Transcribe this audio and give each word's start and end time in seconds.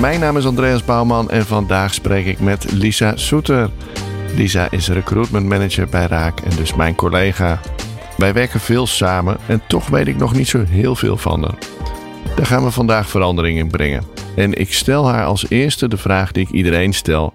Mijn 0.00 0.20
naam 0.20 0.36
is 0.36 0.46
Andreas 0.46 0.84
Bouwman 0.84 1.30
en 1.30 1.46
vandaag 1.46 1.94
spreek 1.94 2.26
ik 2.26 2.40
met 2.40 2.72
Lisa 2.72 3.16
Soeter. 3.16 3.70
Lisa 4.34 4.70
is 4.70 4.88
recruitment 4.88 5.46
manager 5.46 5.88
bij 5.88 6.06
Raak 6.06 6.40
en 6.40 6.56
dus 6.56 6.74
mijn 6.74 6.94
collega. 6.94 7.60
Wij 8.16 8.32
werken 8.32 8.60
veel 8.60 8.86
samen 8.86 9.36
en 9.46 9.62
toch 9.68 9.88
weet 9.88 10.06
ik 10.06 10.16
nog 10.16 10.34
niet 10.34 10.48
zo 10.48 10.64
heel 10.64 10.94
veel 10.94 11.16
van 11.16 11.42
haar. 11.42 11.58
Daar 12.36 12.46
gaan 12.46 12.64
we 12.64 12.70
vandaag 12.70 13.08
verandering 13.08 13.58
in 13.58 13.70
brengen. 13.70 14.04
En 14.36 14.54
ik 14.54 14.72
stel 14.72 15.08
haar 15.08 15.24
als 15.24 15.48
eerste 15.48 15.88
de 15.88 15.96
vraag 15.96 16.32
die 16.32 16.46
ik 16.46 16.52
iedereen 16.52 16.92
stel. 16.92 17.32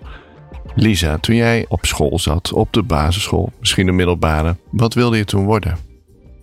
Lisa, 0.76 1.18
toen 1.18 1.36
jij 1.36 1.66
op 1.68 1.86
school 1.86 2.20
zat, 2.20 2.54
op 2.54 2.74
de 2.74 2.84
basisschool, 2.84 3.52
misschien 3.60 3.86
de 3.86 3.92
middelbare, 3.92 4.56
wat 4.70 4.94
wilde 4.94 5.18
je 5.18 5.26
toen 5.26 5.46
worden? 5.46 5.78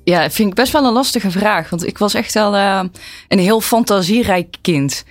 Ja, 0.04 0.22
dat 0.22 0.32
vind 0.32 0.48
ik 0.48 0.54
best 0.54 0.72
wel 0.72 0.84
een 0.84 0.92
lastige 0.92 1.30
vraag. 1.30 1.70
Want 1.70 1.86
ik 1.86 1.98
was 1.98 2.14
echt 2.14 2.34
wel 2.34 2.54
uh, 2.54 2.80
een 3.28 3.38
heel 3.38 3.60
fantasierijk 3.60 4.56
kind. 4.62 5.04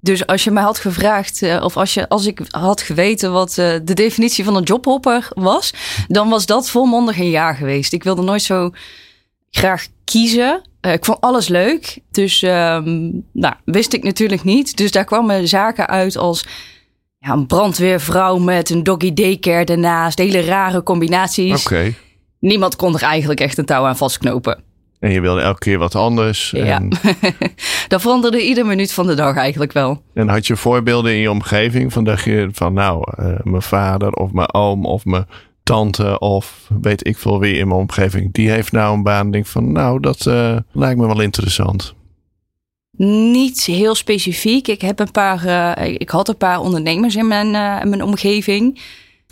Dus 0.00 0.26
als 0.26 0.44
je 0.44 0.50
mij 0.50 0.62
had 0.62 0.78
gevraagd, 0.78 1.42
uh, 1.42 1.62
of 1.64 1.76
als, 1.76 1.94
je, 1.94 2.08
als 2.08 2.26
ik 2.26 2.40
had 2.48 2.82
geweten 2.82 3.32
wat 3.32 3.50
uh, 3.50 3.72
de 3.82 3.94
definitie 3.94 4.44
van 4.44 4.56
een 4.56 4.62
jobhopper 4.62 5.28
was, 5.34 5.72
dan 6.08 6.28
was 6.28 6.46
dat 6.46 6.70
volmondig 6.70 7.18
een 7.18 7.30
jaar 7.30 7.54
geweest. 7.54 7.92
Ik 7.92 8.04
wilde 8.04 8.22
nooit 8.22 8.42
zo 8.42 8.70
graag 9.50 9.86
kiezen. 10.04 10.62
ik 10.80 11.04
vond 11.04 11.20
alles 11.20 11.48
leuk. 11.48 11.98
Dus 12.10 12.42
um, 12.42 13.24
nou, 13.32 13.54
wist 13.64 13.92
ik 13.92 14.02
natuurlijk 14.02 14.44
niet. 14.44 14.76
Dus 14.76 14.90
daar 14.90 15.04
kwamen 15.04 15.48
zaken 15.48 15.88
uit 15.88 16.16
als 16.16 16.44
ja, 17.18 17.32
een 17.32 17.46
brandweervrouw 17.46 18.38
met 18.38 18.70
een 18.70 18.82
doggy 18.82 19.12
daycare 19.12 19.64
daarnaast. 19.64 20.18
Hele 20.18 20.40
rare 20.40 20.82
combinaties. 20.82 21.66
Okay. 21.66 21.94
Niemand 22.38 22.76
kon 22.76 22.94
er 22.94 23.02
eigenlijk 23.02 23.40
echt 23.40 23.58
een 23.58 23.64
touw 23.64 23.84
aan 23.84 23.96
vastknopen. 23.96 24.69
En 25.00 25.12
je 25.12 25.20
wilde 25.20 25.40
elke 25.40 25.58
keer 25.58 25.78
wat 25.78 25.94
anders. 25.94 26.50
Ja, 26.50 26.64
en... 26.64 26.88
dat 27.88 28.00
veranderde 28.00 28.46
iedere 28.46 28.66
minuut 28.66 28.92
van 28.92 29.06
de 29.06 29.14
dag 29.14 29.36
eigenlijk 29.36 29.72
wel. 29.72 30.02
En 30.14 30.28
had 30.28 30.46
je 30.46 30.56
voorbeelden 30.56 31.12
in 31.12 31.18
je 31.18 31.30
omgeving 31.30 31.92
van 31.92 32.04
dacht 32.04 32.24
je 32.24 32.48
van 32.52 32.72
nou, 32.72 33.12
uh, 33.20 33.26
mijn 33.42 33.62
vader 33.62 34.12
of 34.12 34.32
mijn 34.32 34.54
oom 34.54 34.86
of 34.86 35.04
mijn 35.04 35.26
tante 35.62 36.18
of 36.18 36.68
weet 36.80 37.06
ik 37.06 37.18
veel 37.18 37.40
wie 37.40 37.56
in 37.56 37.68
mijn 37.68 37.80
omgeving, 37.80 38.32
die 38.32 38.50
heeft 38.50 38.72
nou 38.72 38.94
een 38.94 39.02
baan. 39.02 39.30
Denk 39.30 39.46
van 39.46 39.72
nou, 39.72 40.00
dat 40.00 40.26
uh, 40.26 40.56
lijkt 40.72 41.00
me 41.00 41.06
wel 41.06 41.20
interessant. 41.20 41.94
Niet 42.96 43.64
heel 43.64 43.94
specifiek. 43.94 44.68
Ik 44.68 44.80
heb 44.80 44.98
een 44.98 45.10
paar, 45.10 45.44
uh, 45.78 45.94
ik 45.98 46.10
had 46.10 46.28
een 46.28 46.36
paar 46.36 46.60
ondernemers 46.60 47.16
in 47.16 47.28
mijn, 47.28 47.46
in 47.82 47.88
mijn 47.88 48.02
omgeving. 48.02 48.80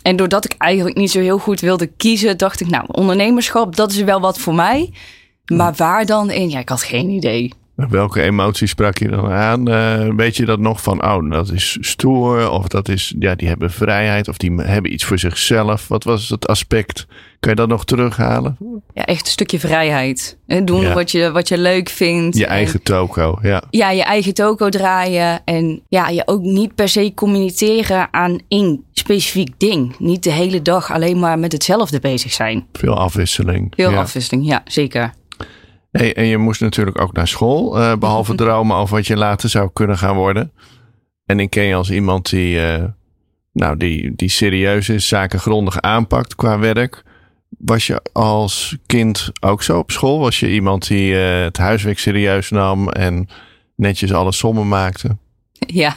En 0.01 0.15
doordat 0.15 0.45
ik 0.45 0.55
eigenlijk 0.57 0.97
niet 0.97 1.11
zo 1.11 1.19
heel 1.19 1.37
goed 1.37 1.59
wilde 1.59 1.87
kiezen, 1.87 2.37
dacht 2.37 2.61
ik, 2.61 2.69
nou, 2.69 2.85
ondernemerschap, 2.87 3.75
dat 3.75 3.91
is 3.91 4.01
wel 4.01 4.19
wat 4.19 4.39
voor 4.39 4.55
mij. 4.55 4.93
Maar 5.57 5.73
waar 5.75 6.05
dan 6.05 6.31
in? 6.31 6.49
Ja, 6.49 6.59
ik 6.59 6.69
had 6.69 6.83
geen 6.83 7.09
idee. 7.09 7.53
Welke 7.87 8.21
emoties 8.21 8.69
sprak 8.69 8.97
je 8.97 9.07
dan 9.07 9.31
aan? 9.31 9.69
Uh, 9.69 10.15
weet 10.15 10.37
je 10.37 10.45
dat 10.45 10.59
nog 10.59 10.81
van, 10.81 11.03
oh, 11.03 11.31
dat 11.31 11.51
is 11.51 11.77
stoer, 11.81 12.49
of 12.49 12.67
dat 12.67 12.89
is, 12.89 13.13
ja, 13.19 13.35
die 13.35 13.47
hebben 13.47 13.71
vrijheid, 13.71 14.27
of 14.27 14.37
die 14.37 14.55
hebben 14.55 14.93
iets 14.93 15.05
voor 15.05 15.19
zichzelf. 15.19 15.87
Wat 15.87 16.03
was 16.03 16.29
het 16.29 16.47
aspect? 16.47 17.07
Kan 17.39 17.51
je 17.51 17.57
dat 17.57 17.67
nog 17.67 17.85
terughalen? 17.85 18.57
Ja, 18.93 19.05
echt 19.05 19.25
een 19.25 19.31
stukje 19.31 19.59
vrijheid. 19.59 20.37
Doen 20.63 20.81
ja. 20.81 20.93
wat, 20.93 21.11
je, 21.11 21.31
wat 21.31 21.47
je 21.47 21.57
leuk 21.57 21.89
vindt. 21.89 22.37
Je 22.37 22.45
eigen 22.45 22.73
en, 22.73 22.83
toko, 22.83 23.39
ja. 23.41 23.63
Ja, 23.69 23.91
je 23.91 24.03
eigen 24.03 24.33
toko 24.33 24.69
draaien. 24.69 25.41
En 25.45 25.81
ja, 25.89 26.09
je 26.09 26.21
ook 26.25 26.41
niet 26.41 26.75
per 26.75 26.89
se 26.89 27.11
communiceren 27.15 28.07
aan 28.11 28.39
één 28.47 28.83
specifiek 28.93 29.53
ding. 29.57 29.95
Niet 29.99 30.23
de 30.23 30.31
hele 30.31 30.61
dag 30.61 30.91
alleen 30.91 31.19
maar 31.19 31.39
met 31.39 31.51
hetzelfde 31.51 31.99
bezig 31.99 32.33
zijn. 32.33 32.65
Veel 32.73 32.97
afwisseling. 32.97 33.73
Veel 33.75 33.91
ja. 33.91 33.99
afwisseling, 33.99 34.47
ja, 34.47 34.61
zeker. 34.65 35.13
Hey, 35.91 36.15
en 36.15 36.25
je 36.25 36.37
moest 36.37 36.61
natuurlijk 36.61 37.01
ook 37.01 37.13
naar 37.13 37.27
school, 37.27 37.79
uh, 37.79 37.95
behalve 37.95 38.35
dromen 38.45 38.75
over 38.77 38.95
wat 38.95 39.07
je 39.07 39.17
later 39.17 39.49
zou 39.49 39.69
kunnen 39.73 39.97
gaan 39.97 40.15
worden. 40.15 40.51
En 41.25 41.39
ik 41.39 41.49
ken 41.49 41.63
je 41.63 41.75
als 41.75 41.91
iemand 41.91 42.29
die, 42.29 42.55
uh, 42.55 42.83
nou, 43.53 43.77
die, 43.77 44.15
die 44.15 44.29
serieus 44.29 44.89
is, 44.89 45.07
zaken 45.07 45.39
grondig 45.39 45.81
aanpakt 45.81 46.35
qua 46.35 46.59
werk. 46.59 47.03
Was 47.57 47.87
je 47.87 48.01
als 48.13 48.77
kind 48.85 49.31
ook 49.39 49.63
zo 49.63 49.77
op 49.77 49.91
school? 49.91 50.19
Was 50.19 50.39
je 50.39 50.51
iemand 50.51 50.87
die 50.87 51.11
uh, 51.13 51.41
het 51.41 51.57
huiswerk 51.57 51.99
serieus 51.99 52.49
nam 52.49 52.89
en 52.89 53.27
netjes 53.75 54.13
alle 54.13 54.31
sommen 54.31 54.67
maakte? 54.67 55.17
Ja, 55.51 55.95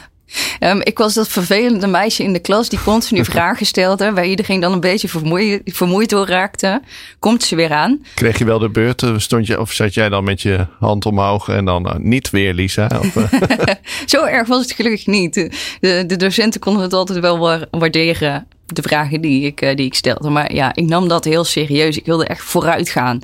Um, 0.59 0.81
ik 0.81 0.97
was 0.97 1.13
dat 1.13 1.27
vervelende 1.27 1.87
meisje 1.87 2.23
in 2.23 2.33
de 2.33 2.39
klas 2.39 2.69
die 2.69 2.81
continu 2.83 3.25
vragen 3.33 3.65
stelde, 3.65 4.11
waar 4.11 4.25
iedereen 4.25 4.59
dan 4.59 4.71
een 4.71 4.79
beetje 4.79 5.07
vermoeid, 5.07 5.61
vermoeid 5.65 6.09
door 6.09 6.27
raakte. 6.27 6.81
Komt 7.19 7.43
ze 7.43 7.55
weer 7.55 7.71
aan? 7.71 8.05
Kreeg 8.13 8.37
je 8.37 8.45
wel 8.45 8.59
de 8.59 8.69
beurt? 8.69 9.03
Stond 9.17 9.47
je, 9.47 9.59
of 9.59 9.71
zat 9.71 9.93
jij 9.93 10.09
dan 10.09 10.23
met 10.23 10.41
je 10.41 10.67
hand 10.79 11.05
omhoog 11.05 11.47
en 11.47 11.65
dan 11.65 11.87
uh, 11.87 11.93
niet 11.97 12.29
weer, 12.29 12.53
Lisa? 12.53 12.89
Of, 12.99 13.15
uh... 13.15 13.23
Zo 14.05 14.23
erg 14.23 14.47
was 14.47 14.61
het 14.61 14.71
gelukkig 14.71 15.07
niet. 15.07 15.33
De, 15.33 16.03
de 16.07 16.15
docenten 16.15 16.59
konden 16.59 16.83
het 16.83 16.93
altijd 16.93 17.19
wel 17.19 17.39
waarderen, 17.71 18.47
de 18.65 18.81
vragen 18.81 19.21
die 19.21 19.45
ik, 19.45 19.59
die 19.77 19.85
ik 19.85 19.95
stelde. 19.95 20.29
Maar 20.29 20.53
ja, 20.53 20.75
ik 20.75 20.85
nam 20.85 21.07
dat 21.07 21.23
heel 21.23 21.43
serieus. 21.43 21.97
Ik 21.97 22.05
wilde 22.05 22.25
echt 22.25 22.41
vooruit 22.41 22.89
gaan. 22.89 23.19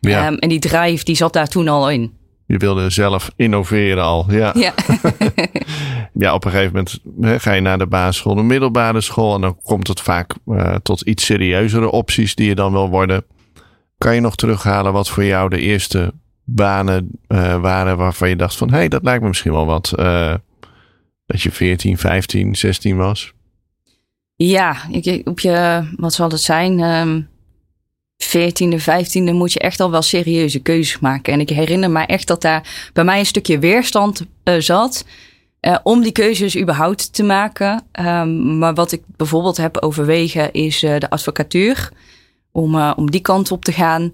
Ja. 0.00 0.26
Um, 0.26 0.38
en 0.38 0.48
die 0.48 0.58
drive 0.58 1.04
die 1.04 1.16
zat 1.16 1.32
daar 1.32 1.48
toen 1.48 1.68
al 1.68 1.90
in. 1.90 2.12
Je 2.46 2.56
wilde 2.56 2.90
zelf 2.90 3.30
innoveren 3.36 4.02
al. 4.02 4.26
Ja. 4.28 4.52
Ja. 4.54 4.74
ja, 6.24 6.34
op 6.34 6.44
een 6.44 6.50
gegeven 6.50 6.72
moment 6.72 7.42
ga 7.42 7.52
je 7.52 7.60
naar 7.60 7.78
de 7.78 7.86
basisschool, 7.86 8.34
de 8.34 8.42
middelbare 8.42 9.00
school. 9.00 9.34
En 9.34 9.40
dan 9.40 9.58
komt 9.62 9.88
het 9.88 10.00
vaak 10.00 10.34
uh, 10.46 10.74
tot 10.82 11.00
iets 11.00 11.24
serieuzere 11.24 11.90
opties 11.90 12.34
die 12.34 12.48
je 12.48 12.54
dan 12.54 12.72
wil 12.72 12.88
worden. 12.88 13.24
Kan 13.98 14.14
je 14.14 14.20
nog 14.20 14.36
terughalen 14.36 14.92
wat 14.92 15.08
voor 15.08 15.24
jou 15.24 15.48
de 15.48 15.60
eerste 15.60 16.12
banen 16.44 17.10
uh, 17.28 17.60
waren 17.60 17.96
waarvan 17.96 18.28
je 18.28 18.36
dacht 18.36 18.56
van... 18.56 18.70
hé, 18.70 18.76
hey, 18.76 18.88
dat 18.88 19.02
lijkt 19.02 19.22
me 19.22 19.28
misschien 19.28 19.52
wel 19.52 19.66
wat. 19.66 19.92
Uh, 19.98 20.34
dat 21.26 21.42
je 21.42 21.50
14, 21.50 21.98
15, 21.98 22.54
16 22.54 22.96
was. 22.96 23.32
Ja, 24.36 24.76
ik, 24.90 25.28
op 25.28 25.40
je, 25.40 25.84
wat 25.96 26.14
zal 26.14 26.30
het 26.30 26.40
zijn... 26.40 26.80
Um 26.80 27.32
14e, 28.22 28.80
15e 28.80 29.32
moet 29.32 29.52
je 29.52 29.58
echt 29.58 29.80
al 29.80 29.90
wel 29.90 30.02
serieuze 30.02 30.58
keuzes 30.58 30.98
maken. 30.98 31.32
En 31.32 31.40
ik 31.40 31.48
herinner 31.48 31.90
me 31.90 32.00
echt 32.00 32.26
dat 32.26 32.42
daar 32.42 32.90
bij 32.92 33.04
mij 33.04 33.18
een 33.18 33.26
stukje 33.26 33.58
weerstand 33.58 34.24
uh, 34.44 34.54
zat. 34.58 35.04
Uh, 35.60 35.76
om 35.82 36.02
die 36.02 36.12
keuzes 36.12 36.58
überhaupt 36.58 37.12
te 37.12 37.22
maken. 37.22 37.82
Um, 38.00 38.58
maar 38.58 38.74
wat 38.74 38.92
ik 38.92 39.02
bijvoorbeeld 39.16 39.56
heb 39.56 39.82
overwegen 39.82 40.52
is 40.52 40.82
uh, 40.82 40.98
de 40.98 41.10
advocatuur. 41.10 41.88
Om, 42.52 42.90
om 42.90 43.10
die 43.10 43.20
kant 43.20 43.52
op 43.52 43.64
te 43.64 43.72
gaan. 43.72 44.12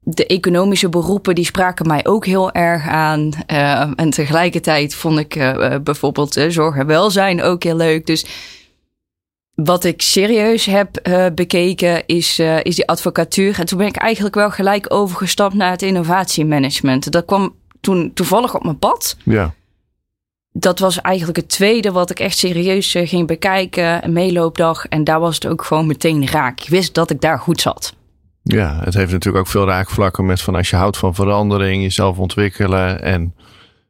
De 0.00 0.26
economische 0.26 0.88
beroepen 0.88 1.34
die 1.34 1.44
spraken 1.44 1.86
mij 1.86 2.06
ook 2.06 2.26
heel 2.26 2.52
erg 2.52 2.88
aan. 2.88 3.32
en 3.96 4.10
tegelijkertijd 4.10 4.94
vond 4.94 5.18
ik 5.18 5.54
bijvoorbeeld 5.82 6.44
zorg 6.48 6.76
en 6.76 6.86
welzijn 6.86 7.42
ook 7.42 7.62
heel 7.62 7.76
leuk. 7.76 8.06
Dus 8.06 8.26
wat 9.64 9.84
ik 9.84 10.02
serieus 10.02 10.66
heb 10.66 11.08
uh, 11.08 11.26
bekeken 11.34 12.06
is, 12.06 12.38
uh, 12.38 12.64
is 12.64 12.74
die 12.74 12.88
advocatuur. 12.88 13.58
En 13.58 13.66
toen 13.66 13.78
ben 13.78 13.86
ik 13.86 13.96
eigenlijk 13.96 14.34
wel 14.34 14.50
gelijk 14.50 14.94
overgestapt 14.94 15.54
naar 15.54 15.70
het 15.70 15.82
innovatiemanagement. 15.82 17.12
Dat 17.12 17.24
kwam 17.24 17.54
toen 17.80 18.10
toevallig 18.14 18.54
op 18.54 18.64
mijn 18.64 18.78
pad. 18.78 19.16
Ja. 19.24 19.54
Dat 20.52 20.78
was 20.78 21.00
eigenlijk 21.00 21.36
het 21.36 21.48
tweede 21.48 21.92
wat 21.92 22.10
ik 22.10 22.20
echt 22.20 22.38
serieus 22.38 22.94
uh, 22.94 23.08
ging 23.08 23.26
bekijken. 23.26 24.04
Een 24.04 24.12
meeloopdag. 24.12 24.86
En 24.86 25.04
daar 25.04 25.20
was 25.20 25.34
het 25.34 25.46
ook 25.46 25.64
gewoon 25.64 25.86
meteen 25.86 26.28
raak. 26.28 26.60
Ik 26.60 26.68
wist 26.68 26.94
dat 26.94 27.10
ik 27.10 27.20
daar 27.20 27.38
goed 27.38 27.60
zat. 27.60 27.94
Ja, 28.42 28.80
het 28.84 28.94
heeft 28.94 29.12
natuurlijk 29.12 29.44
ook 29.44 29.50
veel 29.50 29.66
raakvlakken 29.66 30.26
met 30.26 30.40
van 30.42 30.54
als 30.54 30.70
je 30.70 30.76
houdt 30.76 30.96
van 30.96 31.14
verandering, 31.14 31.82
jezelf 31.82 32.18
ontwikkelen 32.18 33.02
en 33.02 33.34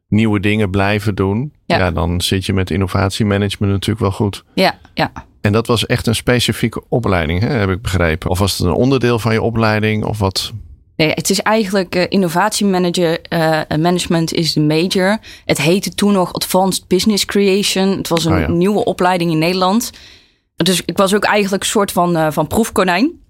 nieuwe 0.08 0.40
dingen 0.40 0.70
blijven 0.70 1.14
doen. 1.14 1.52
Ja, 1.64 1.78
ja 1.78 1.90
dan 1.90 2.20
zit 2.20 2.46
je 2.46 2.52
met 2.52 2.70
innovatiemanagement 2.70 3.72
natuurlijk 3.72 4.00
wel 4.00 4.12
goed. 4.12 4.44
Ja, 4.54 4.78
ja. 4.94 5.12
En 5.42 5.52
dat 5.52 5.66
was 5.66 5.86
echt 5.86 6.06
een 6.06 6.14
specifieke 6.14 6.82
opleiding, 6.88 7.40
hè, 7.40 7.48
heb 7.48 7.70
ik 7.70 7.82
begrepen. 7.82 8.30
Of 8.30 8.38
was 8.38 8.58
het 8.58 8.66
een 8.66 8.72
onderdeel 8.72 9.18
van 9.18 9.32
je 9.32 9.42
opleiding 9.42 10.04
of 10.04 10.18
wat? 10.18 10.52
Nee, 10.96 11.10
het 11.10 11.30
is 11.30 11.40
eigenlijk 11.40 11.94
uh, 11.94 12.04
innovatiemanager 12.08 13.18
uh, 13.28 13.60
management 13.68 14.32
is 14.32 14.52
de 14.52 14.60
major. 14.60 15.18
Het 15.44 15.60
heette 15.60 15.94
toen 15.94 16.12
nog 16.12 16.32
Advanced 16.32 16.88
Business 16.88 17.24
Creation. 17.24 17.88
Het 17.88 18.08
was 18.08 18.24
een 18.24 18.32
oh 18.32 18.40
ja. 18.40 18.50
nieuwe 18.50 18.84
opleiding 18.84 19.30
in 19.30 19.38
Nederland. 19.38 19.90
Dus 20.56 20.82
ik 20.84 20.96
was 20.96 21.14
ook 21.14 21.24
eigenlijk 21.24 21.62
een 21.62 21.68
soort 21.68 21.92
van, 21.92 22.16
uh, 22.16 22.26
van 22.30 22.46
proefkonijn. 22.46 23.21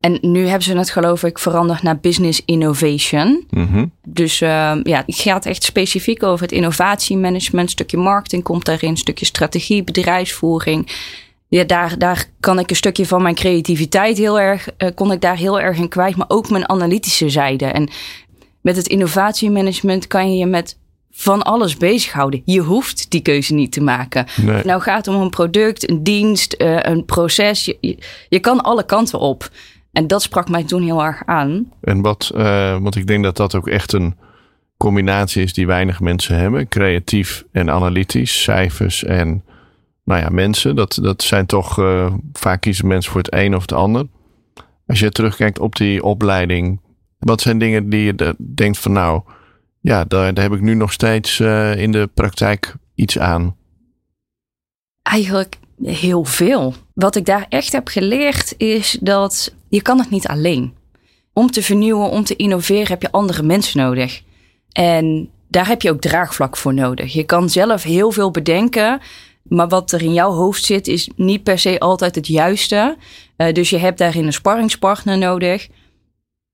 En 0.00 0.18
nu 0.20 0.46
hebben 0.46 0.62
ze 0.62 0.76
het 0.76 0.90
geloof 0.90 1.22
ik 1.22 1.38
veranderd 1.38 1.82
naar 1.82 1.98
business 1.98 2.42
innovation. 2.44 3.46
Mhm. 3.50 3.86
Dus 4.08 4.40
uh, 4.40 4.48
ja, 4.82 5.02
het 5.06 5.16
gaat 5.16 5.46
echt 5.46 5.64
specifiek 5.64 6.22
over 6.22 6.42
het 6.42 6.52
innovatiemanagement. 6.52 7.70
stukje 7.70 7.96
marketing 7.96 8.42
komt 8.42 8.64
daarin, 8.64 8.96
stukje 8.96 9.26
strategie, 9.26 9.84
bedrijfsvoering. 9.84 10.90
Ja, 11.48 11.64
daar, 11.64 11.98
daar 11.98 12.24
kan 12.40 12.58
ik 12.58 12.70
een 12.70 12.76
stukje 12.76 13.06
van 13.06 13.22
mijn 13.22 13.34
creativiteit 13.34 14.18
heel 14.18 14.40
erg, 14.40 14.68
uh, 14.78 14.88
kon 14.94 15.12
ik 15.12 15.20
daar 15.20 15.36
heel 15.36 15.60
erg 15.60 15.78
in 15.78 15.88
kwijt. 15.88 16.16
Maar 16.16 16.28
ook 16.28 16.50
mijn 16.50 16.68
analytische 16.68 17.28
zijde. 17.28 17.66
En 17.66 17.88
met 18.60 18.76
het 18.76 18.86
innovatiemanagement 18.86 20.06
kan 20.06 20.32
je 20.32 20.38
je 20.38 20.46
met 20.46 20.76
van 21.10 21.42
alles 21.42 21.76
bezighouden. 21.76 22.42
Je 22.44 22.60
hoeft 22.60 23.10
die 23.10 23.20
keuze 23.20 23.54
niet 23.54 23.72
te 23.72 23.80
maken. 23.80 24.26
Nee. 24.36 24.64
Nou 24.64 24.80
gaat 24.80 25.06
het 25.06 25.14
om 25.14 25.22
een 25.22 25.30
product, 25.30 25.90
een 25.90 26.02
dienst, 26.02 26.54
uh, 26.58 26.78
een 26.82 27.04
proces. 27.04 27.64
Je, 27.64 27.76
je, 27.80 27.98
je, 28.28 28.38
kan 28.38 28.60
alle 28.60 28.86
kanten 28.86 29.18
op. 29.18 29.50
En 29.96 30.06
dat 30.06 30.22
sprak 30.22 30.48
mij 30.48 30.64
toen 30.64 30.82
heel 30.82 31.04
erg 31.04 31.22
aan. 31.26 31.72
En 31.80 32.00
wat, 32.00 32.30
uh, 32.34 32.78
want 32.78 32.96
ik 32.96 33.06
denk 33.06 33.24
dat 33.24 33.36
dat 33.36 33.54
ook 33.54 33.68
echt 33.68 33.92
een 33.92 34.16
combinatie 34.76 35.42
is 35.42 35.52
die 35.52 35.66
weinig 35.66 36.00
mensen 36.00 36.38
hebben. 36.38 36.68
Creatief 36.68 37.44
en 37.52 37.70
analytisch, 37.70 38.42
cijfers 38.42 39.04
en 39.04 39.44
nou 40.04 40.20
ja, 40.20 40.28
mensen. 40.28 40.76
Dat, 40.76 40.98
dat 41.02 41.22
zijn 41.22 41.46
toch, 41.46 41.78
uh, 41.78 42.14
vaak 42.32 42.60
kiezen 42.60 42.86
mensen 42.86 43.12
voor 43.12 43.20
het 43.20 43.34
een 43.34 43.54
of 43.54 43.60
het 43.60 43.72
ander. 43.72 44.06
Als 44.86 44.98
je 44.98 45.10
terugkijkt 45.10 45.58
op 45.58 45.76
die 45.76 46.02
opleiding, 46.02 46.80
wat 47.18 47.40
zijn 47.40 47.58
dingen 47.58 47.90
die 47.90 48.04
je 48.04 48.36
denkt 48.54 48.78
van 48.78 48.92
nou, 48.92 49.22
ja, 49.80 50.04
daar, 50.04 50.34
daar 50.34 50.44
heb 50.44 50.54
ik 50.54 50.60
nu 50.60 50.74
nog 50.74 50.92
steeds 50.92 51.38
uh, 51.38 51.76
in 51.76 51.92
de 51.92 52.10
praktijk 52.14 52.74
iets 52.94 53.18
aan? 53.18 53.56
Eigenlijk 55.02 55.58
heel 55.82 56.24
veel. 56.24 56.74
Wat 56.96 57.16
ik 57.16 57.24
daar 57.24 57.46
echt 57.48 57.72
heb 57.72 57.88
geleerd 57.88 58.54
is 58.56 58.98
dat 59.00 59.54
je 59.68 59.82
kan 59.82 59.98
het 59.98 60.10
niet 60.10 60.26
alleen. 60.26 60.74
Om 61.32 61.50
te 61.50 61.62
vernieuwen, 61.62 62.10
om 62.10 62.24
te 62.24 62.36
innoveren 62.36 62.86
heb 62.86 63.02
je 63.02 63.10
andere 63.10 63.42
mensen 63.42 63.80
nodig. 63.80 64.22
En 64.72 65.30
daar 65.48 65.66
heb 65.66 65.82
je 65.82 65.90
ook 65.90 66.00
draagvlak 66.00 66.56
voor 66.56 66.74
nodig. 66.74 67.12
Je 67.12 67.24
kan 67.24 67.50
zelf 67.50 67.82
heel 67.82 68.10
veel 68.10 68.30
bedenken, 68.30 69.00
maar 69.42 69.68
wat 69.68 69.92
er 69.92 70.02
in 70.02 70.12
jouw 70.12 70.32
hoofd 70.32 70.64
zit 70.64 70.88
is 70.88 71.10
niet 71.16 71.42
per 71.42 71.58
se 71.58 71.78
altijd 71.78 72.14
het 72.14 72.26
juiste. 72.26 72.96
Uh, 73.36 73.52
dus 73.52 73.70
je 73.70 73.78
hebt 73.78 73.98
daarin 73.98 74.26
een 74.26 74.32
sparringspartner 74.32 75.18
nodig. 75.18 75.68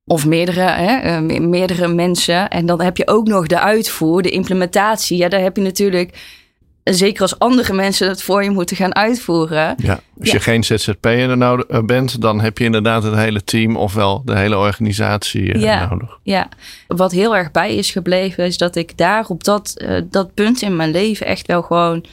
Of 0.04 0.26
meerdere, 0.26 0.60
hè, 0.60 1.20
uh, 1.20 1.40
meerdere 1.40 1.88
mensen. 1.88 2.48
En 2.48 2.66
dan 2.66 2.80
heb 2.80 2.96
je 2.96 3.08
ook 3.08 3.26
nog 3.26 3.46
de 3.46 3.60
uitvoer, 3.60 4.22
de 4.22 4.30
implementatie. 4.30 5.16
Ja, 5.16 5.28
daar 5.28 5.40
heb 5.40 5.56
je 5.56 5.62
natuurlijk 5.62 6.40
zeker 6.84 7.22
als 7.22 7.38
andere 7.38 7.72
mensen 7.72 8.08
het 8.08 8.22
voor 8.22 8.44
je 8.44 8.50
moeten 8.50 8.76
gaan 8.76 8.94
uitvoeren. 8.94 9.74
Ja, 9.76 10.00
als 10.18 10.28
ja. 10.28 10.32
je 10.32 10.40
geen 10.40 10.64
ZZP'er 10.64 11.36
nou 11.36 11.64
eh, 11.68 11.82
bent, 11.82 12.20
dan 12.20 12.40
heb 12.40 12.58
je 12.58 12.64
inderdaad 12.64 13.02
het 13.02 13.14
hele 13.14 13.44
team 13.44 13.76
ofwel 13.76 14.22
de 14.24 14.36
hele 14.36 14.58
organisatie 14.58 15.58
ja, 15.58 15.88
nodig. 15.88 16.18
Ja, 16.22 16.48
wat 16.86 17.12
heel 17.12 17.36
erg 17.36 17.50
bij 17.50 17.76
is 17.76 17.90
gebleven, 17.90 18.44
is 18.44 18.58
dat 18.58 18.76
ik 18.76 18.98
daar 18.98 19.26
op 19.28 19.44
dat, 19.44 19.74
uh, 19.76 20.00
dat 20.04 20.34
punt 20.34 20.62
in 20.62 20.76
mijn 20.76 20.90
leven 20.90 21.26
echt 21.26 21.46
wel 21.46 21.62
gewoon 21.62 22.04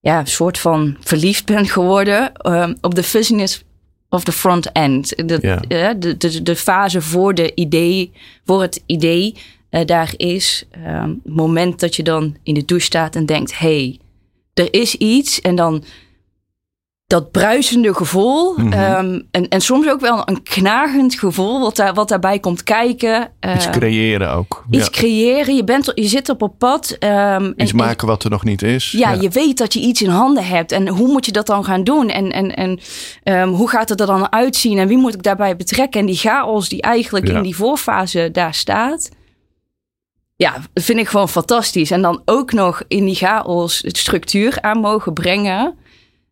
ja, 0.00 0.18
een 0.18 0.26
soort 0.26 0.58
van 0.58 0.96
verliefd 1.00 1.46
ben 1.46 1.66
geworden 1.66 2.32
um, 2.52 2.76
op 2.80 2.94
de 2.94 3.08
business 3.12 3.64
of 4.08 4.24
the 4.24 4.32
front 4.32 4.72
end. 4.72 5.28
De, 5.28 5.38
ja. 5.68 5.94
de, 5.94 6.16
de, 6.16 6.42
de 6.42 6.56
fase 6.56 7.00
voor, 7.00 7.34
de 7.34 7.54
idee, 7.54 8.12
voor 8.44 8.62
het 8.62 8.82
idee 8.86 9.34
uh, 9.70 9.84
daar 9.84 10.12
is. 10.16 10.64
Um, 10.86 11.20
het 11.24 11.34
moment 11.34 11.80
dat 11.80 11.96
je 11.96 12.02
dan 12.02 12.36
in 12.42 12.54
de 12.54 12.64
douche 12.64 12.84
staat 12.84 13.16
en 13.16 13.26
denkt: 13.26 13.58
hey, 13.58 13.98
er 14.54 14.74
is 14.74 14.94
iets. 14.94 15.40
En 15.40 15.54
dan 15.56 15.84
dat 17.10 17.30
bruisende 17.30 17.94
gevoel. 17.94 18.52
Mhm. 18.56 18.66
Mm 18.66 18.72
-hmm. 18.72 19.14
um, 19.14 19.26
en, 19.30 19.48
en 19.48 19.60
soms 19.60 19.88
ook 19.88 20.00
wel 20.00 20.22
een 20.24 20.42
knagend 20.42 21.14
gevoel 21.14 21.60
wat, 21.60 21.76
daar, 21.76 21.94
wat 21.94 22.08
daarbij 22.08 22.38
komt 22.38 22.62
kijken. 22.62 23.30
Uh, 23.40 23.54
iets 23.54 23.70
creëren 23.70 24.30
ook. 24.30 24.64
Iets 24.70 24.84
ja. 24.84 24.90
creëren. 24.90 25.56
Je, 25.56 25.64
bent, 25.64 25.92
je 25.94 26.06
zit 26.06 26.28
op 26.28 26.42
een 26.42 26.56
pad. 26.56 26.96
Um, 27.00 27.52
iets 27.56 27.70
en, 27.70 27.76
maken 27.76 28.06
wat 28.06 28.24
er 28.24 28.30
nog 28.30 28.44
niet 28.44 28.62
is. 28.62 28.90
Ja, 28.90 29.12
ja, 29.12 29.20
je 29.20 29.28
weet 29.28 29.58
dat 29.58 29.72
je 29.72 29.80
iets 29.80 30.02
in 30.02 30.10
handen 30.10 30.46
hebt. 30.46 30.72
En 30.72 30.88
hoe 30.88 31.08
moet 31.08 31.26
je 31.26 31.32
dat 31.32 31.46
dan 31.46 31.64
gaan 31.64 31.84
doen? 31.84 32.08
En, 32.08 32.32
en, 32.32 32.56
en 32.56 32.78
um, 33.24 33.48
hoe 33.48 33.68
gaat 33.68 33.88
het 33.88 34.00
er 34.00 34.06
dan 34.06 34.32
uitzien? 34.32 34.78
En 34.78 34.88
wie 34.88 34.98
moet 34.98 35.14
ik 35.14 35.22
daarbij 35.22 35.56
betrekken? 35.56 36.00
En 36.00 36.06
die 36.06 36.16
chaos 36.16 36.68
die 36.68 36.82
eigenlijk 36.82 37.28
Ja. 37.28 37.36
in 37.36 37.42
die 37.42 37.56
voorfase 37.56 38.28
daar 38.32 38.54
staat. 38.54 39.10
Ja, 40.40 40.56
vind 40.74 40.98
ik 40.98 41.08
gewoon 41.08 41.28
fantastisch. 41.28 41.90
En 41.90 42.02
dan 42.02 42.22
ook 42.24 42.52
nog 42.52 42.82
in 42.88 43.04
die 43.04 43.14
chaos 43.14 43.78
het 43.82 43.96
structuur 43.96 44.60
aan 44.60 44.78
mogen 44.80 45.12
brengen. 45.12 45.74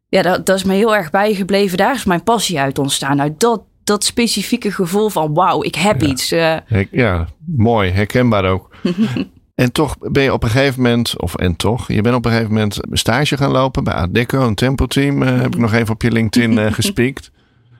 Ja, 0.08 0.22
dat, 0.22 0.46
dat 0.46 0.56
is 0.56 0.64
me 0.64 0.74
heel 0.74 0.96
erg 0.96 1.10
bijgebleven. 1.10 1.78
Daar 1.78 1.94
is 1.94 2.04
mijn 2.04 2.22
passie 2.22 2.58
uit 2.60 2.78
ontstaan. 2.78 3.20
Uit 3.20 3.40
dat, 3.40 3.62
dat 3.84 4.04
specifieke 4.04 4.72
gevoel 4.72 5.08
van 5.08 5.34
wauw, 5.34 5.62
ik 5.62 5.74
heb 5.74 6.00
Ja. 6.00 6.08
iets. 6.08 6.32
Uh, 6.32 6.56
Her- 6.66 6.88
Ja, 6.90 7.26
mooi, 7.56 7.90
herkenbaar 7.90 8.44
ook. 8.44 8.74
en 9.54 9.72
toch 9.72 9.96
ben 9.98 10.22
je 10.22 10.32
op 10.32 10.42
een 10.42 10.50
gegeven 10.50 10.82
moment, 10.82 11.20
of 11.20 11.34
en 11.34 11.56
toch, 11.56 11.88
je 11.92 12.00
bent 12.02 12.14
op 12.14 12.24
een 12.24 12.30
gegeven 12.30 12.52
moment 12.52 12.78
stage 12.92 13.36
gaan 13.36 13.50
lopen 13.50 13.84
bij 13.84 13.94
Adeco, 13.94 14.46
een 14.46 14.54
tempoteam. 14.54 15.22
eh 15.22 15.40
heb 15.40 15.54
ik 15.54 15.60
nog 15.60 15.72
even 15.72 15.94
op 15.94 16.02
je 16.02 16.10
LinkedIn 16.12 16.58
eh, 16.58 16.72
gespiekt. 16.80 17.30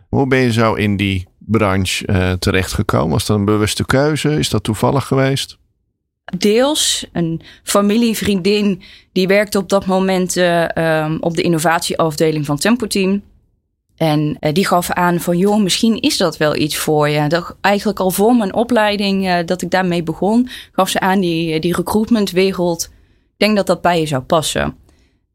Hoe 0.08 0.26
ben 0.26 0.38
je 0.38 0.52
zo 0.52 0.74
in 0.74 0.96
die 0.96 1.26
branche 1.38 2.06
eh, 2.06 2.32
terechtgekomen? 2.32 3.10
Was 3.10 3.26
dat 3.26 3.36
een 3.38 3.44
bewuste 3.44 3.86
keuze? 3.86 4.38
Is 4.38 4.48
dat 4.50 4.62
toevallig 4.62 5.04
geweest? 5.06 5.58
Deels 6.36 7.06
een 7.12 7.40
familievriendin 7.62 8.82
die 9.12 9.26
werkte 9.26 9.58
op 9.58 9.69
dat 9.69 9.86
moment 9.86 10.36
uh, 10.36 10.69
um, 11.04 11.16
op 11.20 11.34
de 11.34 11.42
innovatieafdeling 11.42 12.46
van 12.46 12.56
Tempo 12.56 12.86
Team. 12.86 13.22
En 13.96 14.36
uh, 14.40 14.52
die 14.52 14.66
gaf 14.66 14.90
aan 14.90 15.20
van, 15.20 15.38
joh, 15.38 15.62
misschien 15.62 16.00
is 16.00 16.16
dat 16.16 16.36
wel 16.36 16.56
iets 16.56 16.76
voor 16.76 17.08
je. 17.08 17.26
Dat, 17.26 17.56
eigenlijk 17.60 18.00
al 18.00 18.10
voor 18.10 18.36
mijn 18.36 18.54
opleiding, 18.54 19.26
uh, 19.26 19.36
dat 19.44 19.62
ik 19.62 19.70
daarmee 19.70 20.02
begon, 20.02 20.48
gaf 20.72 20.88
ze 20.88 21.00
aan 21.00 21.20
die, 21.20 21.60
die 21.60 21.76
recruitmentwereld. 21.76 22.84
Ik 23.32 23.44
denk 23.46 23.56
dat 23.56 23.66
dat 23.66 23.82
bij 23.82 24.00
je 24.00 24.06
zou 24.06 24.22
passen. 24.22 24.76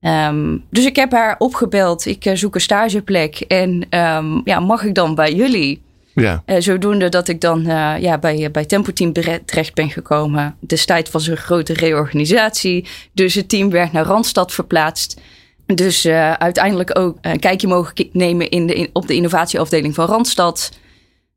Um, 0.01 0.65
dus 0.69 0.85
ik 0.85 0.95
heb 0.95 1.11
haar 1.11 1.35
opgebeld. 1.37 2.05
Ik 2.05 2.31
zoek 2.33 2.55
een 2.55 2.61
stageplek. 2.61 3.39
En 3.39 3.87
um, 3.89 4.41
ja, 4.43 4.59
mag 4.59 4.83
ik 4.83 4.95
dan 4.95 5.15
bij 5.15 5.33
jullie? 5.33 5.82
Ja. 6.15 6.43
Uh, 6.45 6.55
zodoende 6.59 7.09
dat 7.09 7.27
ik 7.27 7.41
dan 7.41 7.59
uh, 7.59 7.95
ja, 7.99 8.17
bij, 8.17 8.51
bij 8.51 8.65
Tempo 8.65 8.93
Team 8.93 9.13
terecht 9.45 9.73
ben 9.73 9.89
gekomen. 9.89 10.55
Destijds 10.59 11.11
was 11.11 11.25
er 11.25 11.31
een 11.31 11.37
grote 11.37 11.73
reorganisatie. 11.73 12.87
Dus 13.13 13.33
het 13.33 13.49
team 13.49 13.69
werd 13.69 13.91
naar 13.91 14.05
Randstad 14.05 14.53
verplaatst. 14.53 15.21
Dus 15.65 16.05
uiteindelijk 16.37 16.99
ook 16.99 17.17
een 17.21 17.39
kijkje 17.39 17.67
mogen 17.67 18.09
nemen 18.11 18.49
in 18.49 18.67
de, 18.67 18.73
in, 18.73 18.89
op 18.93 19.07
de 19.07 19.15
innovatieafdeling 19.15 19.95
van 19.95 20.05
Randstad. 20.05 20.71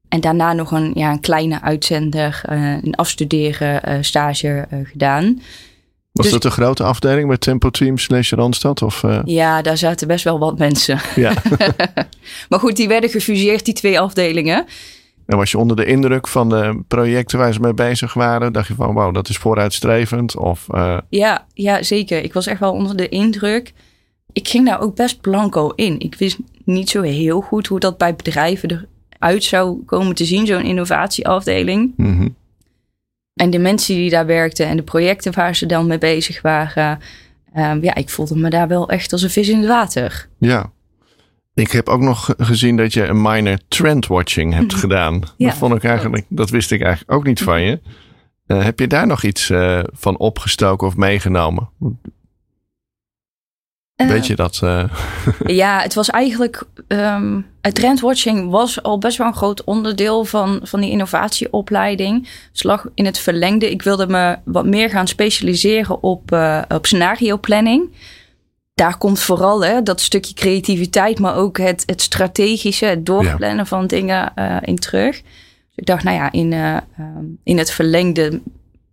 En 0.08 0.20
daarna 0.20 0.52
nog 0.52 0.70
een, 0.70 0.90
ja, 0.94 1.10
een 1.10 1.20
kleine 1.20 1.62
uitzender, 1.62 2.40
een 2.82 2.94
afstuderen 2.94 4.04
stage 4.04 4.66
gedaan. 4.84 5.40
Was 6.16 6.24
dus, 6.24 6.34
dat 6.34 6.44
een 6.44 6.50
grote 6.50 6.82
afdeling 6.82 7.28
bij 7.28 7.36
Tempo 7.36 7.70
Team 7.70 7.98
slash 7.98 8.32
Randstad? 8.32 8.82
Of, 8.82 9.02
uh... 9.02 9.20
Ja, 9.24 9.62
daar 9.62 9.76
zaten 9.76 10.08
best 10.08 10.24
wel 10.24 10.38
wat 10.38 10.58
mensen. 10.58 11.00
Ja. 11.14 11.32
maar 12.48 12.58
goed, 12.58 12.76
die 12.76 12.88
werden 12.88 13.10
gefuseerd, 13.10 13.64
die 13.64 13.74
twee 13.74 14.00
afdelingen. 14.00 14.66
En 15.26 15.36
was 15.36 15.50
je 15.50 15.58
onder 15.58 15.76
de 15.76 15.84
indruk 15.84 16.28
van 16.28 16.48
de 16.48 16.82
projecten 16.88 17.38
waar 17.38 17.52
ze 17.52 17.60
mee 17.60 17.74
bezig 17.74 18.14
waren? 18.14 18.52
Dacht 18.52 18.68
je 18.68 18.74
van, 18.74 18.94
wauw, 18.94 19.10
dat 19.10 19.28
is 19.28 19.36
vooruitstrevend? 19.36 20.36
Of, 20.36 20.66
uh... 20.70 20.98
ja, 21.08 21.46
ja, 21.54 21.82
zeker. 21.82 22.24
Ik 22.24 22.32
was 22.32 22.46
echt 22.46 22.60
wel 22.60 22.72
onder 22.72 22.96
de 22.96 23.08
indruk. 23.08 23.72
Ik 24.32 24.48
ging 24.48 24.66
daar 24.66 24.80
ook 24.80 24.94
best 24.94 25.20
blanco 25.20 25.68
in. 25.68 26.00
Ik 26.00 26.14
wist 26.14 26.38
niet 26.64 26.90
zo 26.90 27.02
heel 27.02 27.40
goed 27.40 27.66
hoe 27.66 27.80
dat 27.80 27.98
bij 27.98 28.14
bedrijven 28.14 28.88
eruit 29.18 29.44
zou 29.44 29.82
komen 29.84 30.14
te 30.14 30.24
zien, 30.24 30.46
zo'n 30.46 30.64
innovatieafdeling. 30.64 31.92
Mm 31.96 32.18
-hmm. 32.18 32.35
En 33.36 33.50
de 33.50 33.58
mensen 33.58 33.94
die 33.94 34.10
daar 34.10 34.26
werkten 34.26 34.66
en 34.66 34.76
de 34.76 34.82
projecten 34.82 35.34
waar 35.34 35.56
ze 35.56 35.66
dan 35.66 35.86
mee 35.86 35.98
bezig 35.98 36.42
waren. 36.42 36.98
Um, 37.56 37.82
ja, 37.82 37.94
ik 37.94 38.08
voelde 38.08 38.36
me 38.36 38.50
daar 38.50 38.68
wel 38.68 38.88
echt 38.88 39.12
als 39.12 39.22
een 39.22 39.30
vis 39.30 39.48
in 39.48 39.58
het 39.58 39.68
water. 39.68 40.28
Ja. 40.38 40.72
Ik 41.54 41.70
heb 41.70 41.88
ook 41.88 42.00
nog 42.00 42.34
gezien 42.36 42.76
dat 42.76 42.92
je 42.92 43.06
een 43.06 43.22
minor 43.22 43.58
trendwatching 43.68 44.54
hebt 44.54 44.74
gedaan. 44.74 45.22
Ja, 45.36 45.48
dat 45.48 45.56
vond 45.56 45.74
ik 45.74 45.84
eigenlijk, 45.84 46.24
dat 46.28 46.50
wist 46.50 46.70
ik 46.70 46.80
eigenlijk 46.82 47.12
ook 47.12 47.24
niet 47.24 47.40
van 47.40 47.62
je. 47.62 47.80
Uh, 48.46 48.64
heb 48.64 48.78
je 48.78 48.86
daar 48.86 49.06
nog 49.06 49.22
iets 49.22 49.50
uh, 49.50 49.80
van 49.92 50.18
opgestoken 50.18 50.86
of 50.86 50.96
meegenomen? 50.96 51.68
Weet 53.96 54.26
je 54.26 54.36
dat? 54.36 54.60
Uh... 54.64 54.84
ja, 55.62 55.80
het 55.80 55.94
was 55.94 56.10
eigenlijk. 56.10 56.62
Um, 56.88 57.46
trendwatching 57.60 58.50
was 58.50 58.82
al 58.82 58.98
best 58.98 59.18
wel 59.18 59.26
een 59.26 59.34
groot 59.34 59.64
onderdeel 59.64 60.24
van, 60.24 60.60
van 60.62 60.80
die 60.80 60.90
innovatieopleiding. 60.90 62.28
Slag 62.52 62.88
in 62.94 63.04
het 63.04 63.18
verlengde. 63.18 63.70
Ik 63.70 63.82
wilde 63.82 64.06
me 64.06 64.38
wat 64.44 64.66
meer 64.66 64.90
gaan 64.90 65.06
specialiseren 65.06 66.02
op, 66.02 66.32
uh, 66.32 66.62
op 66.68 66.86
scenario 66.86 67.38
planning. 67.38 67.90
Daar 68.74 68.98
komt 68.98 69.20
vooral 69.20 69.64
hè, 69.64 69.82
dat 69.82 70.00
stukje 70.00 70.34
creativiteit, 70.34 71.18
maar 71.18 71.36
ook 71.36 71.58
het, 71.58 71.82
het 71.86 72.02
strategische, 72.02 72.86
het 72.86 73.06
doorplannen 73.06 73.56
ja. 73.56 73.64
van 73.64 73.86
dingen 73.86 74.32
uh, 74.38 74.56
in 74.60 74.76
terug. 74.76 75.14
Dus 75.16 75.74
ik 75.74 75.86
dacht, 75.86 76.04
nou 76.04 76.16
ja, 76.16 76.32
in, 76.32 76.52
um, 76.52 77.38
in 77.44 77.58
het 77.58 77.70
verlengde 77.70 78.40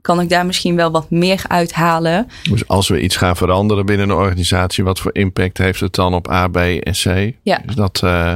kan 0.03 0.21
ik 0.21 0.29
daar 0.29 0.45
misschien 0.45 0.75
wel 0.75 0.91
wat 0.91 1.09
meer 1.09 1.43
uithalen. 1.47 2.27
Dus 2.49 2.67
als 2.67 2.87
we 2.87 3.01
iets 3.01 3.15
gaan 3.15 3.35
veranderen 3.37 3.85
binnen 3.85 4.09
een 4.09 4.15
organisatie, 4.15 4.83
wat 4.83 4.99
voor 4.99 5.15
impact 5.15 5.57
heeft 5.57 5.79
het 5.79 5.95
dan 5.95 6.13
op 6.13 6.29
A, 6.31 6.47
B 6.47 6.55
en 6.57 6.93
C? 7.03 7.33
Ja. 7.43 7.61
Is 7.67 7.75
dat, 7.75 8.01
uh, 8.03 8.35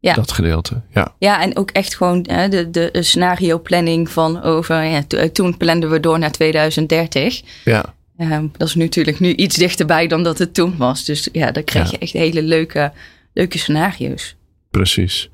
Ja. 0.00 0.14
Dat 0.14 0.32
gedeelte, 0.32 0.80
ja. 0.90 1.14
Ja, 1.18 1.42
en 1.42 1.56
ook 1.56 1.70
echt 1.70 1.96
gewoon 1.96 2.24
hè, 2.30 2.48
de, 2.48 2.70
de 2.70 2.88
scenario 3.02 3.58
planning 3.58 4.10
van 4.10 4.42
over, 4.42 4.82
ja, 4.84 5.02
to- 5.06 5.30
toen 5.30 5.56
planden 5.56 5.90
we 5.90 6.00
door 6.00 6.18
naar 6.18 6.32
2030. 6.32 7.42
Ja, 7.64 7.94
Ehm, 8.16 8.46
dat 8.56 8.68
is 8.68 8.74
natuurlijk 8.74 9.20
nu 9.20 9.34
iets 9.34 9.56
dichterbij 9.56 10.06
dan 10.06 10.22
dat 10.22 10.38
het 10.38 10.54
toen 10.54 10.74
was. 10.76 11.04
Dus 11.04 11.28
ja, 11.32 11.50
dan 11.50 11.64
krijg 11.64 11.84
Ja. 11.86 11.90
je 11.92 11.98
echt 11.98 12.12
hele 12.12 12.42
leuke, 12.42 12.92
leuke 13.32 13.58
scenario's. 13.58 14.36
precies. 14.70 15.28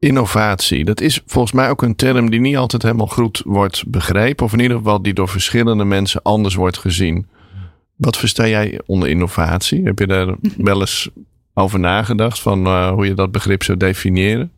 Innovatie, 0.00 0.84
dat 0.84 1.00
is 1.00 1.20
volgens 1.26 1.52
mij 1.52 1.68
ook 1.68 1.82
een 1.82 1.96
term 1.96 2.30
die 2.30 2.40
niet 2.40 2.56
altijd 2.56 2.82
helemaal 2.82 3.06
goed 3.06 3.42
wordt 3.44 3.84
begrepen. 3.86 4.44
Of 4.44 4.52
in 4.52 4.60
ieder 4.60 4.76
geval 4.76 5.02
die 5.02 5.14
door 5.14 5.28
verschillende 5.28 5.84
mensen 5.84 6.22
anders 6.22 6.54
wordt 6.54 6.78
gezien. 6.78 7.26
Wat 7.96 8.16
versta 8.16 8.46
jij 8.46 8.80
onder 8.86 9.08
innovatie? 9.08 9.84
Heb 9.84 9.98
je 9.98 10.06
daar 10.06 10.34
wel 10.56 10.80
eens 10.80 11.10
over 11.54 11.78
nagedacht 11.78 12.40
van 12.40 12.66
eh, 12.66 12.90
hoe 12.90 13.06
je 13.06 13.14
dat 13.14 13.32
begrip 13.32 13.62
zou 13.62 13.78
definiëren? 13.78 14.52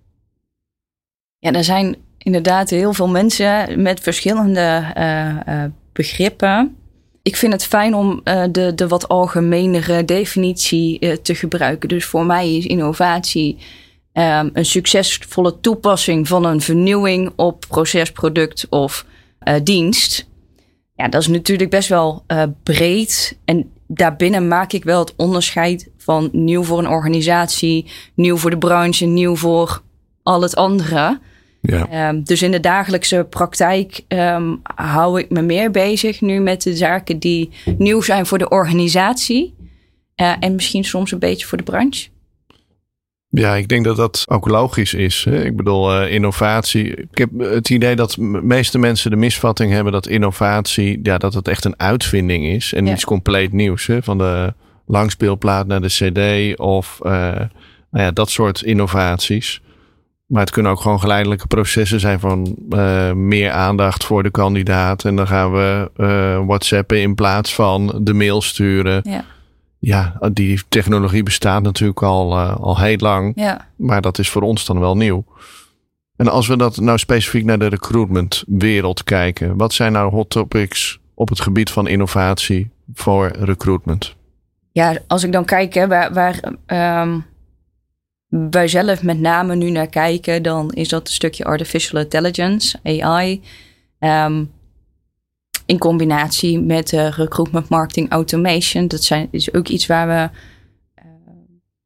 Ja, 1.38 1.52
er 1.52 1.64
zijn 1.64 1.96
inderdaad 2.18 2.70
heel 2.70 2.92
veel 2.92 3.08
mensen 3.08 3.82
met 3.82 4.00
verschillende 4.00 4.90
eh, 4.94 5.46
eh, 5.64 5.70
begrippen. 5.92 6.76
Ik 7.22 7.36
vind 7.36 7.52
het 7.52 7.64
fijn 7.64 7.94
om 7.94 8.20
de, 8.50 8.72
de 8.74 8.88
wat 8.88 9.08
algemenere 9.08 10.04
definitie 10.04 11.20
te 11.22 11.34
gebruiken. 11.34 11.88
Dus 11.88 12.04
voor 12.04 12.26
mij 12.26 12.56
is 12.56 12.66
innovatie 12.66 13.58
ehm, 14.12 14.48
een 14.52 14.64
succesvolle 14.64 15.60
toepassing 15.60 16.28
van 16.28 16.44
een 16.44 16.60
vernieuwing 16.60 17.32
op 17.36 17.64
proces, 17.68 18.12
product 18.12 18.66
of 18.70 19.06
eh, 19.38 19.54
dienst. 19.62 20.30
Ja, 20.94 21.08
dat 21.08 21.20
is 21.20 21.28
natuurlijk 21.28 21.70
best 21.70 21.88
wel 21.88 22.24
eh, 22.26 22.42
breed. 22.62 23.38
En 23.44 23.70
daarbinnen 23.86 24.48
maak 24.48 24.72
ik 24.72 24.84
wel 24.84 24.98
het 24.98 25.14
onderscheid 25.16 25.90
van 25.98 26.28
nieuw 26.32 26.62
voor 26.62 26.78
een 26.78 26.88
organisatie, 26.88 27.86
nieuw 28.14 28.36
voor 28.36 28.50
de 28.50 28.58
branche, 28.58 29.04
nieuw 29.04 29.36
voor 29.36 29.82
al 30.22 30.42
het 30.42 30.56
andere. 30.56 31.20
Ja, 31.60 31.88
Ehm, 31.88 32.22
dus 32.22 32.42
in 32.42 32.50
de 32.50 32.60
dagelijkse 32.60 33.26
praktijk 33.30 34.00
ehm, 34.08 34.54
hou 34.74 35.20
ik 35.20 35.30
me 35.30 35.42
meer 35.42 35.70
bezig 35.70 36.20
nu 36.20 36.40
met 36.40 36.62
de 36.62 36.76
zaken 36.76 37.18
die 37.18 37.50
nieuw 37.78 38.00
zijn 38.00 38.26
voor 38.26 38.38
de 38.38 38.48
organisatie. 38.48 39.54
eh, 40.14 40.32
en 40.40 40.54
misschien 40.54 40.84
soms 40.84 41.12
een 41.12 41.18
beetje 41.18 41.46
voor 41.46 41.58
de 41.58 41.64
branche. 41.64 42.08
Ja 43.34 43.54
ik 43.54 43.68
denk 43.68 43.84
dat 43.84 43.96
dat 43.96 44.24
ook 44.28 44.48
logisch 44.48 44.94
is. 44.94 45.24
Hè? 45.24 45.44
Ik 45.44 45.56
bedoel, 45.56 45.92
eh, 46.00 46.12
innovatie. 46.14 46.94
Ik 46.96 47.18
heb 47.18 47.30
het 47.38 47.70
idee 47.70 47.96
dat 47.96 48.10
de 48.10 48.22
meeste 48.42 48.78
mensen 48.78 49.10
de 49.10 49.16
misvatting 49.16 49.72
hebben 49.72 49.92
dat 49.92 50.06
innovatie, 50.06 51.00
ja, 51.02 51.18
dat 51.18 51.34
het 51.34 51.48
echt 51.48 51.64
een 51.64 51.78
uitvinding 51.80 52.44
is 52.46 52.72
en 52.74 52.86
Ja. 52.86 52.92
iets 52.92 53.04
compleet 53.04 53.52
nieuws. 53.52 53.86
Hè? 53.86 54.02
Van 54.02 54.18
de 54.18 54.54
langspeelplaat 54.86 55.66
naar 55.66 55.80
de 55.80 55.88
CD 55.88 56.58
of 56.58 56.98
eh, 57.02 57.12
nou 57.90 58.04
ja, 58.04 58.10
dat 58.10 58.30
soort 58.30 58.62
innovaties. 58.62 59.60
Maar 60.26 60.40
het 60.40 60.50
kunnen 60.50 60.72
ook 60.72 60.80
gewoon 60.80 61.00
geleidelijke 61.00 61.46
processen 61.46 62.00
zijn 62.00 62.20
van 62.20 62.56
eh, 62.70 63.12
meer 63.12 63.50
aandacht 63.50 64.04
voor 64.04 64.22
de 64.22 64.30
kandidaat. 64.30 65.04
En 65.04 65.16
dan 65.16 65.26
gaan 65.26 65.52
we 65.52 65.90
WhatsAppen 66.46 67.00
in 67.00 67.14
plaats 67.14 67.54
van 67.54 67.98
de 68.02 68.14
mail 68.14 68.42
sturen. 68.42 69.00
Ja. 69.02 69.24
Ja, 69.84 70.18
die 70.32 70.62
technologie 70.68 71.22
bestaat 71.22 71.62
natuurlijk 71.62 72.02
al, 72.02 72.32
eh, 72.32 72.56
al 72.56 72.78
heel 72.78 72.96
lang. 72.96 73.32
Ja. 73.34 73.68
Maar 73.76 74.00
dat 74.00 74.18
is 74.18 74.30
voor 74.30 74.42
ons 74.42 74.66
dan 74.66 74.80
wel 74.80 74.96
nieuw. 74.96 75.24
En 76.16 76.28
als 76.28 76.46
we 76.46 76.56
dat 76.56 76.76
nou 76.76 76.98
specifiek 76.98 77.44
naar 77.44 77.58
de 77.58 77.66
recruitmentwereld 77.66 79.04
kijken. 79.04 79.56
Wat 79.56 79.72
zijn 79.72 79.92
nou 79.92 80.10
hot 80.10 80.30
topics 80.30 81.00
op 81.14 81.28
het 81.28 81.40
gebied 81.40 81.70
van 81.70 81.88
innovatie 81.88 82.70
voor 82.94 83.28
recruitment? 83.38 84.16
ja, 84.72 84.98
als 85.06 85.24
ik 85.24 85.32
dan 85.32 85.44
kijk 85.44 85.74
hè, 85.74 85.86
waar, 85.86 86.12
waar 86.12 86.40
ehm, 86.66 87.18
wij 88.28 88.68
zelf 88.68 89.02
met 89.02 89.18
name 89.18 89.54
nu 89.54 89.70
naar 89.70 89.88
kijken, 89.88 90.42
dan 90.42 90.72
is 90.72 90.88
dat 90.88 91.06
een 91.06 91.14
stukje 91.14 91.44
artificial 91.44 92.00
intelligence, 92.00 92.78
AI. 92.82 93.42
Ehm, 93.98 94.44
in 95.72 95.78
combinatie 95.78 96.60
met 96.60 96.90
recruitment 96.90 97.68
marketing 97.68 98.10
automation. 98.10 98.88
Dat 98.88 99.02
zijn, 99.04 99.28
is 99.30 99.54
ook 99.54 99.68
iets 99.68 99.86
waar 99.86 100.06
we 100.08 100.38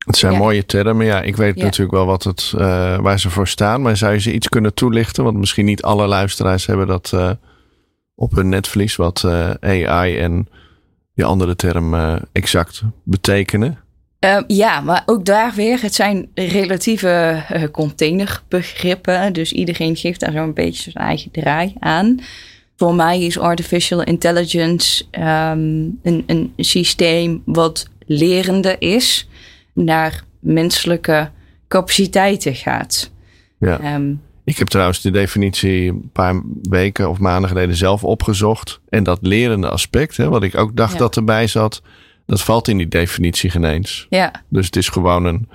Het 0.06 0.16
zijn 0.16 0.32
Ja. 0.32 0.38
mooie 0.38 0.66
termen. 0.66 1.06
Ja, 1.06 1.22
ik 1.22 1.36
weet 1.36 1.56
Ja. 1.58 1.64
natuurlijk 1.64 1.96
wel 1.96 2.06
wat 2.06 2.24
het, 2.24 2.52
eh, 2.58 2.98
waar 2.98 3.20
ze 3.20 3.30
voor 3.30 3.48
staan. 3.48 3.82
Maar 3.82 3.96
zou 3.96 4.12
je 4.12 4.20
ze 4.20 4.32
iets 4.32 4.48
kunnen 4.48 4.74
toelichten? 4.74 5.24
Want 5.24 5.36
misschien 5.36 5.64
niet 5.64 5.82
alle 5.82 6.06
luisteraars 6.06 6.66
hebben 6.66 6.86
dat 6.86 7.10
eh, 7.14 7.30
op 8.14 8.34
hun 8.34 8.48
netvlies. 8.48 8.96
Wat 8.96 9.24
eh, 9.24 9.50
AI 9.60 10.16
en 10.18 10.48
die 11.14 11.24
andere 11.24 11.56
term 11.56 11.94
exact 12.32 12.82
betekenen. 13.04 13.78
Ehm, 14.18 14.42
ja, 14.46 14.80
maar 14.80 15.02
ook 15.06 15.24
daar 15.24 15.52
weer, 15.54 15.82
het 15.82 15.94
zijn 15.94 16.28
relatieve 16.34 17.42
containerbegrippen. 17.72 19.32
Dus 19.32 19.52
iedereen 19.52 19.96
geeft 19.96 20.20
daar 20.20 20.32
zo'n 20.32 20.54
beetje 20.54 20.90
zijn 20.90 21.04
eigen 21.04 21.30
draai 21.30 21.74
aan. 21.78 22.20
Voor 22.76 22.94
mij 22.94 23.20
is 23.22 23.38
artificial 23.38 24.02
intelligence 24.02 25.04
ehm, 25.10 25.58
een, 26.02 26.22
een 26.26 26.52
systeem 26.56 27.42
wat 27.44 27.88
lerende 28.06 28.76
is, 28.78 29.28
naar 29.72 30.24
menselijke 30.40 31.30
capaciteiten 31.68 32.54
gaat. 32.54 33.10
Ja. 33.58 33.78
Ehm, 33.80 34.12
Ik 34.44 34.58
heb 34.58 34.68
trouwens 34.68 35.00
de 35.00 35.10
definitie 35.10 35.88
een 35.88 36.10
paar 36.12 36.42
weken 36.62 37.08
of 37.10 37.18
maanden 37.18 37.48
geleden 37.50 37.76
zelf 37.76 38.04
opgezocht. 38.04 38.80
En 38.88 39.02
dat 39.02 39.18
lerende 39.22 39.68
aspect, 39.70 40.16
hè, 40.16 40.28
wat 40.28 40.42
ik 40.42 40.56
ook 40.56 40.76
dacht 40.76 40.92
Ja. 40.92 40.98
dat 40.98 41.16
erbij 41.16 41.46
zat, 41.46 41.82
dat 42.26 42.42
valt 42.42 42.68
in 42.68 42.76
die 42.76 42.88
definitie 42.88 43.50
geen 43.50 43.64
eens. 43.64 44.06
ja, 44.10 44.32
Dus 44.48 44.66
het 44.66 44.76
is 44.76 44.88
gewoon 44.88 45.24
een, 45.24 45.48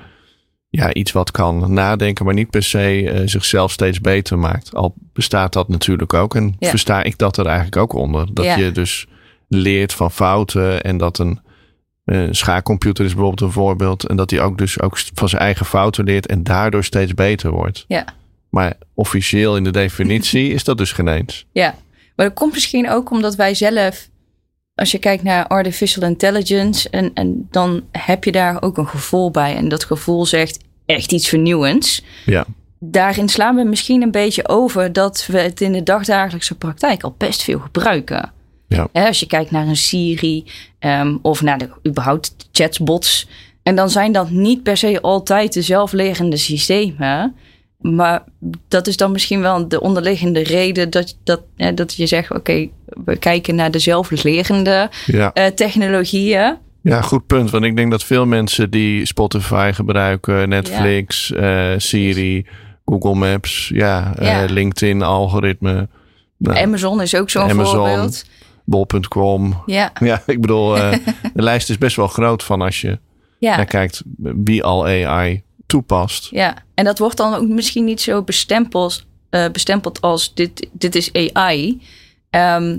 ja, 0.74 0.94
iets 0.94 1.12
wat 1.12 1.32
kan 1.32 1.74
nadenken, 1.74 2.26
maar 2.26 2.34
niet 2.34 2.50
per 2.50 2.64
se 2.64 3.10
eh, 3.12 3.22
zichzelf 3.26 3.72
steeds 3.72 4.02
beter 4.02 4.40
maakt. 4.40 4.76
Al 4.76 4.94
bestaat 5.14 5.54
dat 5.54 5.68
natuurlijk 5.68 6.14
ook. 6.14 6.36
En 6.36 6.56
Ja. 6.60 6.70
versta 6.70 7.04
ik 7.04 7.18
dat 7.18 7.38
er 7.38 7.46
eigenlijk 7.46 7.78
ook 7.78 7.94
onder. 7.94 8.34
Dat 8.34 8.46
Ja. 8.46 8.58
je 8.58 8.72
dus 8.72 9.08
leert 9.48 9.94
van 9.94 10.12
fouten 10.12 10.82
en 10.82 10.98
dat 10.98 11.18
een 11.20 11.40
eh, 12.06 12.28
schaakcomputer 12.32 13.06
is 13.06 13.12
bijvoorbeeld 13.14 13.42
een 13.42 13.52
voorbeeld. 13.56 14.08
En 14.08 14.16
dat 14.16 14.30
hij 14.32 14.42
ook 14.42 14.58
dus 14.58 14.82
ook 14.82 15.00
van 15.14 15.30
zijn 15.30 15.42
eigen 15.42 15.66
fouten 15.66 16.04
leert 16.04 16.28
en 16.28 16.44
daardoor 16.44 16.84
steeds 16.84 17.14
beter 17.14 17.52
wordt. 17.52 17.86
ja. 17.88 18.06
Maar 18.50 18.74
officieel 18.94 19.56
in 19.58 19.64
de 19.64 19.72
definitie 19.72 20.50
is 20.54 20.64
dat 20.64 20.78
dus 20.78 20.92
geen 20.92 21.08
eens. 21.08 21.46
Ja, 21.52 21.76
maar 22.16 22.26
dat 22.26 22.36
komt 22.36 22.54
misschien 22.54 22.90
ook 22.90 23.12
omdat 23.12 23.36
wij 23.36 23.54
zelf, 23.54 24.10
als 24.82 24.92
je 24.92 25.00
kijkt 25.00 25.24
naar 25.24 25.48
artificial 25.48 26.10
intelligence, 26.10 26.90
en, 26.90 27.12
en 27.14 27.48
dan 27.52 27.84
heb 27.92 28.24
je 28.24 28.32
daar 28.32 28.62
ook 28.62 28.78
een 28.78 28.88
gevoel 28.88 29.32
bij. 29.32 29.56
En 29.56 29.70
dat 29.70 29.84
gevoel 29.84 30.26
zegt 30.26 30.60
echt 30.86 31.12
iets 31.12 31.30
vernieuwends. 31.30 32.04
Ja, 32.26 32.46
Daarin 32.84 33.30
slaan 33.30 33.56
we 33.56 33.64
misschien 33.64 34.02
een 34.02 34.12
beetje 34.12 34.48
over 34.48 34.94
dat 34.94 35.28
we 35.32 35.40
het 35.40 35.62
in 35.62 35.72
de 35.72 35.84
dagdagelijkse 35.84 36.56
praktijk 36.56 37.04
al 37.04 37.16
best 37.18 37.44
veel 37.44 37.60
gebruiken. 37.60 38.32
Ja. 38.68 38.88
Als 38.94 39.20
je 39.20 39.28
kijkt 39.28 39.52
naar 39.52 39.68
een 39.68 39.78
Siri 39.78 40.46
ehm, 40.80 41.18
of 41.22 41.42
naar 41.42 41.58
de 41.58 41.70
überhaupt 41.88 42.36
chatbots. 42.52 43.28
En 43.64 43.76
dan 43.76 43.90
zijn 43.90 44.12
dat 44.12 44.30
niet 44.30 44.64
per 44.64 44.78
se 44.78 45.02
altijd 45.02 45.54
de 45.54 45.62
zelflerende 45.62 46.38
systemen. 46.38 47.36
Maar 47.82 48.24
dat 48.68 48.88
is 48.88 48.98
dan 48.98 49.12
misschien 49.12 49.42
wel 49.42 49.68
de 49.68 49.82
onderliggende 49.82 50.44
reden 50.44 50.90
dat, 50.90 51.18
dat, 51.24 51.42
hè, 51.58 51.74
dat 51.74 51.94
je 51.94 52.08
zegt: 52.08 52.32
oké, 52.32 52.68
we 53.06 53.18
kijken 53.18 53.56
naar 53.56 53.72
de 53.72 53.80
zelflerende 53.80 54.90
ja. 55.06 55.34
eh, 55.34 55.46
technologieën. 55.46 56.58
ja, 56.82 57.02
goed 57.02 57.26
punt. 57.26 57.50
Want 57.50 57.64
ik 57.64 57.76
denk 57.76 57.92
dat 57.92 58.04
veel 58.04 58.26
mensen 58.26 58.70
die 58.70 59.06
Spotify 59.06 59.72
gebruiken, 59.74 60.50
Netflix, 60.50 61.32
eh, 61.32 61.72
Siri, 61.78 62.46
Google 62.86 63.16
Maps, 63.16 63.72
ja, 63.74 64.16
eh. 64.18 64.50
LinkedIn, 64.50 65.02
algoritme, 65.02 65.88
nou, 66.38 66.58
Amazon 66.58 67.02
is 67.02 67.16
ook 67.16 67.30
zo'n 67.30 67.50
voorbeeld. 67.50 68.26
bol.com. 68.66 69.64
Ja, 69.66 69.92
Ja, 70.00 70.22
ik 70.26 70.42
bedoel, 70.42 70.74
de 71.34 71.42
lijst 71.42 71.70
is 71.70 71.78
best 71.78 71.96
wel 71.96 72.08
groot 72.08 72.44
van 72.44 72.62
als 72.62 72.82
je 72.82 73.00
ja. 73.40 73.56
naar 73.56 73.66
kijkt 73.66 74.04
wie 74.18 74.64
al 74.64 74.86
AI 74.86 75.44
toepast. 75.72 76.28
Ja, 76.32 76.56
en 76.74 76.86
dat 76.86 77.00
wordt 77.00 77.18
dan 77.18 77.34
ook 77.36 77.48
misschien 77.48 77.84
niet 77.86 78.02
zo 78.02 78.22
bestempeld, 78.24 79.06
eh, 79.30 79.46
bestempeld 79.52 80.02
als 80.02 80.34
dit, 80.34 80.68
dit 80.72 80.96
is 80.96 81.14
AI. 81.34 81.82
Ehm, 82.30 82.78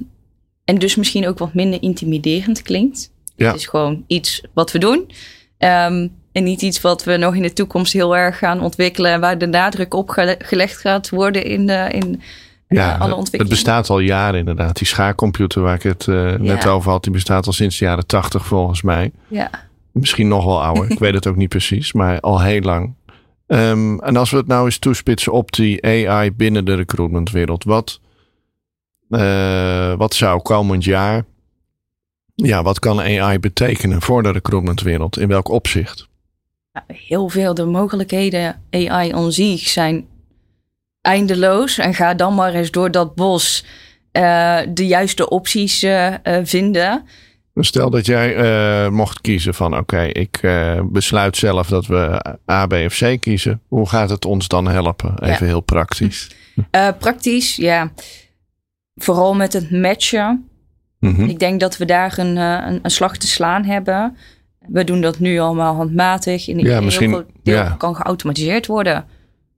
en 0.65 0.79
dus 0.79 0.97
misschien 0.97 1.29
ook 1.29 1.39
wat 1.39 1.55
minder 1.55 1.83
intimiderend 1.83 2.63
klinkt. 2.63 3.11
Ja. 3.37 3.47
Het 3.47 3.57
is 3.57 3.67
gewoon 3.67 4.05
iets 4.07 4.43
wat 4.55 4.73
we 4.73 4.79
doen. 4.79 5.11
Ehm, 5.59 6.09
en 6.33 6.45
niet 6.45 6.63
iets 6.63 6.81
wat 6.81 7.05
we 7.05 7.17
nog 7.17 7.35
in 7.35 7.43
de 7.43 7.53
toekomst 7.53 7.93
heel 7.93 8.17
erg 8.17 8.39
gaan 8.39 8.61
ontwikkelen. 8.61 9.13
En 9.13 9.21
waar 9.21 9.39
de 9.39 9.47
nadruk 9.47 9.95
op 9.95 10.09
gele- 10.09 10.37
gelegd 10.39 10.77
gaat 10.81 11.11
worden 11.11 11.45
in, 11.45 11.67
de, 11.67 11.89
in 11.93 12.21
eh, 12.69 12.79
Ja, 12.79 12.93
alle 12.95 13.09
het 13.09 13.19
ontwikkelingen. 13.19 13.49
bestaat 13.49 13.91
al 13.91 13.99
jaren 13.99 14.39
inderdaad. 14.39 14.77
Die 14.77 14.87
schaakcomputer 14.87 15.63
waar 15.63 15.75
ik 15.75 15.83
het 15.83 16.09
eh, 16.09 16.33
net 16.35 16.63
Ja. 16.63 16.71
over 16.71 16.91
had, 16.91 17.03
die 17.03 17.13
bestaat 17.13 17.47
al 17.47 17.53
sinds 17.53 17.79
de 17.79 17.85
jaren 17.85 18.07
tachtig 18.07 18.47
volgens 18.47 18.83
mij. 18.83 19.13
Ja. 19.29 19.51
Misschien 19.93 20.29
nog 20.29 20.45
wel 20.45 20.63
ouder. 20.63 20.91
ik 20.91 20.99
weet 20.99 21.15
het 21.15 21.27
ook 21.27 21.37
niet 21.37 21.49
precies, 21.49 21.93
maar 21.93 22.21
al 22.21 22.41
heel 22.41 22.61
lang. 22.61 22.95
Ehm, 23.47 23.99
en 23.99 24.17
als 24.17 24.31
we 24.31 24.37
het 24.37 24.47
nou 24.47 24.65
eens 24.65 24.79
toespitsen 24.79 25.33
op 25.33 25.53
die 25.53 25.87
AI 25.87 26.33
binnen 26.33 26.65
de 26.65 26.75
recruitmentwereld. 26.75 27.65
Wat, 27.65 28.01
eh, 29.09 29.95
wat 29.95 30.15
zou 30.15 30.43
komend 30.43 30.85
jaar... 30.85 31.25
Ja, 32.35 32.63
wat 32.63 32.79
kan 32.79 33.01
AI 33.01 33.39
betekenen 33.39 34.03
voor 34.03 34.23
de 34.23 34.31
recruitmentwereld? 34.31 35.19
In 35.19 35.29
welk 35.29 35.49
opzicht? 35.49 36.11
heel 36.87 37.29
veel 37.29 37.55
de 37.55 37.65
mogelijkheden 37.65 38.63
AI 38.71 39.15
on 39.15 39.33
zich 39.33 39.61
zijn 39.61 40.07
eindeloos. 41.01 41.79
En 41.79 41.95
ga 41.95 42.15
dan 42.15 42.35
maar 42.35 42.55
eens 42.55 42.71
door 42.71 42.91
dat 42.91 43.15
bos 43.15 43.65
uh, 44.13 44.59
de 44.69 44.87
juiste 44.87 45.29
opties 45.29 45.83
uh, 45.83 46.15
vinden. 46.43 47.07
Stel 47.55 47.91
dat 47.91 48.07
jij 48.07 48.91
mocht 48.91 49.21
kiezen 49.21 49.55
van 49.55 49.77
oké, 49.77 50.03
ik 50.03 50.41
besluit 50.85 51.37
zelf 51.37 51.69
dat 51.69 51.87
we 51.87 52.25
A, 52.51 52.67
B 52.67 52.73
of 52.73 52.99
C 52.99 53.21
kiezen. 53.21 53.61
Hoe 53.69 53.89
gaat 53.89 54.11
het 54.11 54.25
ons 54.25 54.49
dan 54.49 54.69
helpen? 54.69 55.23
Even 55.23 55.47
heel 55.47 55.61
praktisch. 55.61 56.31
praktisch, 56.99 57.57
ja. 57.57 57.93
Vooral 58.95 59.35
met 59.35 59.53
het 59.53 59.71
matchen. 59.71 60.49
Mm 60.99 61.15
-hmm. 61.15 61.29
Ik 61.29 61.39
denk 61.39 61.61
dat 61.61 61.77
we 61.77 61.85
daar 61.85 62.19
een, 62.19 62.37
een, 62.37 62.79
een, 62.83 62.91
slag 62.91 63.17
te 63.17 63.27
slaan 63.27 63.65
hebben. 63.65 64.17
We 64.59 64.85
doen 64.85 65.01
dat 65.01 65.19
nu 65.19 65.39
allemaal 65.39 65.75
handmatig. 65.75 66.49
In 66.49 66.59
ja, 66.59 66.81
misschien, 66.81 67.11
heel 67.11 67.25
deel 67.43 67.55
ja. 67.55 67.75
kan 67.79 67.97
geautomatiseerd 67.97 68.67
worden. 68.67 69.05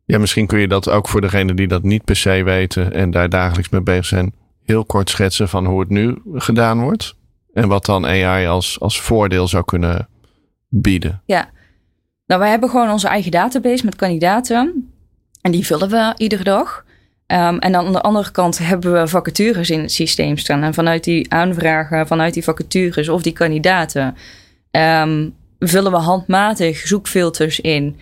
Ja, 0.04 0.18
misschien 0.18 0.46
kun 0.46 0.58
je 0.58 0.68
dat 0.68 0.88
ook 0.88 1.08
voor 1.08 1.20
degenen 1.20 1.56
die 1.56 1.68
dat 1.68 1.82
niet 1.82 2.04
per 2.04 2.16
se 2.16 2.42
weten 2.42 2.92
en 2.92 3.10
daar 3.10 3.28
dagelijks 3.28 3.68
mee 3.68 3.80
bezig 3.80 4.04
zijn, 4.04 4.34
heel 4.62 4.84
kort 4.84 5.10
schetsen 5.10 5.48
van 5.48 5.66
hoe 5.66 5.80
het 5.80 5.88
nu 5.88 6.22
gedaan 6.34 6.80
wordt. 6.80 7.16
En 7.54 7.68
wat 7.68 7.84
dan 7.84 8.06
AI 8.06 8.46
als, 8.46 8.80
als 8.80 9.00
voordeel 9.00 9.48
zou 9.48 9.64
kunnen 9.64 10.08
bieden. 10.68 11.22
Ja, 11.26 11.50
nou 12.26 12.40
wij 12.40 12.50
hebben 12.50 12.70
gewoon 12.70 12.90
onze 12.90 13.08
eigen 13.08 13.30
database 13.30 13.84
met 13.84 13.96
kandidaten. 13.96 14.92
En 15.40 15.50
die 15.50 15.66
vullen 15.66 15.90
we 15.90 16.14
iedere 16.16 16.44
dag. 16.44 16.84
Um, 17.26 17.58
en 17.58 17.72
dan 17.72 17.86
aan 17.86 17.92
de 17.92 18.00
andere 18.00 18.30
kant 18.30 18.58
hebben 18.58 18.92
we 18.92 19.08
vacatures 19.08 19.70
in 19.70 19.80
het 19.80 19.92
systeem 19.92 20.36
staan. 20.36 20.62
En 20.62 20.74
vanuit 20.74 21.04
die 21.04 21.32
aanvragen, 21.32 22.06
vanuit 22.06 22.34
die 22.34 22.44
vacatures 22.44 23.08
of 23.08 23.22
die 23.22 23.32
kandidaten, 23.32 24.16
um, 24.70 25.34
vullen 25.58 25.92
we 25.92 25.98
handmatig 25.98 26.86
zoekfilters 26.86 27.60
in. 27.60 27.96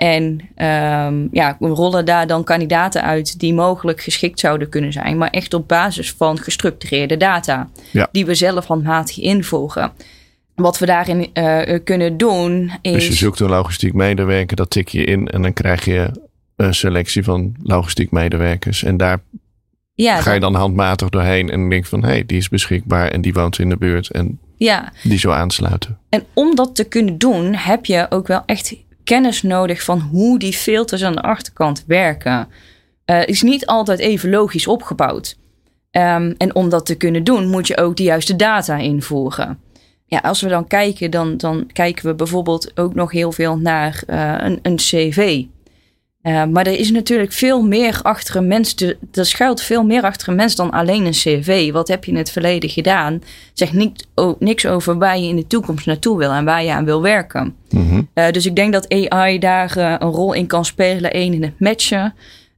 En 0.00 0.40
um, 0.56 1.28
ja, 1.32 1.56
we 1.58 1.68
rollen 1.68 2.04
daar 2.04 2.26
dan 2.26 2.44
kandidaten 2.44 3.02
uit 3.02 3.38
die 3.38 3.54
mogelijk 3.54 4.00
geschikt 4.00 4.40
zouden 4.40 4.68
kunnen 4.68 4.92
zijn, 4.92 5.18
maar 5.18 5.30
echt 5.30 5.54
op 5.54 5.68
basis 5.68 6.12
van 6.12 6.38
gestructureerde 6.38 7.16
data, 7.16 7.68
ja. 7.92 8.08
die 8.12 8.26
we 8.26 8.34
zelf 8.34 8.66
handmatig 8.66 9.18
invoegen. 9.18 9.92
Wat 10.54 10.78
we 10.78 10.86
daarin 10.86 11.30
uh, 11.34 11.78
kunnen 11.84 12.16
doen 12.16 12.72
is. 12.82 12.92
Dus 12.92 13.06
je 13.06 13.14
zoekt 13.14 13.40
een 13.40 13.48
logistiek 13.48 13.94
medewerker, 13.94 14.56
dat 14.56 14.70
tik 14.70 14.88
je 14.88 15.04
in 15.04 15.28
en 15.28 15.42
dan 15.42 15.52
krijg 15.52 15.84
je 15.84 16.10
een 16.56 16.74
selectie 16.74 17.24
van 17.24 17.54
logistiek 17.62 18.10
medewerkers. 18.10 18.82
En 18.82 18.96
daar 18.96 19.18
ja, 19.94 20.20
ga 20.20 20.32
je 20.32 20.40
dan 20.40 20.54
handmatig 20.54 21.08
doorheen 21.08 21.50
en 21.50 21.68
denk 21.68 21.86
van 21.86 22.02
hé, 22.02 22.08
hey, 22.08 22.26
die 22.26 22.38
is 22.38 22.48
beschikbaar 22.48 23.08
en 23.08 23.20
die 23.20 23.32
woont 23.32 23.58
in 23.58 23.68
de 23.68 23.76
buurt 23.76 24.10
en 24.10 24.38
ja. 24.56 24.92
die 25.02 25.18
zo 25.18 25.30
aansluiten. 25.30 25.98
En 26.08 26.24
om 26.34 26.54
dat 26.54 26.74
te 26.74 26.84
kunnen 26.84 27.18
doen, 27.18 27.54
heb 27.54 27.84
je 27.84 28.06
ook 28.10 28.26
wel 28.26 28.42
echt 28.46 28.74
kennis 29.10 29.42
nodig 29.42 29.82
van 29.82 30.00
hoe 30.00 30.38
die 30.38 30.52
filters 30.52 31.04
aan 31.04 31.12
de 31.12 31.22
achterkant 31.22 31.84
werken. 31.86 32.48
Uh, 33.06 33.26
is 33.26 33.42
niet 33.42 33.66
altijd 33.66 33.98
even 33.98 34.30
logisch 34.30 34.66
opgebouwd. 34.66 35.36
Um, 35.90 36.34
en 36.38 36.54
om 36.54 36.68
dat 36.68 36.86
te 36.86 36.94
kunnen 36.94 37.24
doen, 37.24 37.48
moet 37.48 37.66
je 37.66 37.76
ook 37.76 37.96
de 37.96 38.02
juiste 38.02 38.36
data 38.36 38.76
invoeren. 38.76 39.58
Ja, 40.06 40.18
als 40.18 40.40
we 40.40 40.48
dan 40.48 40.66
kijken, 40.66 41.10
dan, 41.10 41.36
dan 41.36 41.66
kijken 41.72 42.06
we 42.06 42.14
bijvoorbeeld 42.14 42.78
ook 42.78 42.94
nog 42.94 43.12
heel 43.12 43.32
veel 43.32 43.58
naar 43.58 44.02
uh, 44.06 44.34
een, 44.38 44.58
een 44.62 44.76
cv. 44.76 45.44
Uh, 46.22 46.44
maar 46.44 46.66
er 46.66 46.78
is 46.78 46.90
natuurlijk 46.90 47.32
veel 47.32 47.62
meer 47.62 48.00
achter 48.02 48.36
een 48.36 48.46
mens. 48.46 48.74
Er 49.12 49.26
schuilt 49.26 49.62
veel 49.62 49.84
meer 49.84 50.02
achter 50.02 50.28
een 50.28 50.34
mens 50.34 50.56
dan 50.56 50.70
alleen 50.70 51.04
een 51.04 51.12
cv. 51.12 51.72
Wat 51.72 51.88
heb 51.88 52.04
je 52.04 52.10
in 52.10 52.16
het 52.16 52.30
verleden 52.30 52.70
gedaan? 52.70 53.22
Zegt 53.52 53.72
niet, 53.72 54.06
oh, 54.14 54.40
niks 54.40 54.66
over 54.66 54.98
waar 54.98 55.18
je 55.18 55.28
in 55.28 55.36
de 55.36 55.46
toekomst 55.46 55.86
naartoe 55.86 56.18
wil 56.18 56.30
en 56.30 56.44
waar 56.44 56.64
je 56.64 56.72
aan 56.72 56.84
wil 56.84 57.02
werken. 57.02 57.56
Mm 57.70 57.88
-hmm. 57.88 58.08
uh, 58.14 58.30
dus 58.30 58.46
ik 58.46 58.56
denk 58.56 58.72
dat 58.72 58.88
AI 58.88 59.38
daar 59.38 59.78
uh, 59.78 59.94
een 59.98 60.10
rol 60.10 60.32
in 60.32 60.46
kan 60.46 60.64
spelen. 60.64 61.16
Eén, 61.16 61.34
in 61.34 61.42
het 61.42 61.60
matchen. 61.60 62.14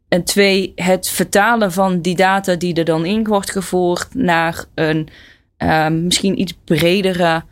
En 0.08 0.24
twee, 0.24 0.72
het 0.76 1.08
vertalen 1.08 1.72
van 1.72 2.00
die 2.00 2.16
data 2.16 2.54
die 2.54 2.74
er 2.74 2.84
dan 2.84 3.04
in 3.04 3.24
wordt 3.24 3.50
gevoerd 3.50 4.14
naar 4.14 4.64
een 4.74 5.08
misschien 6.04 6.40
iets 6.40 6.54
bredere 6.64 7.42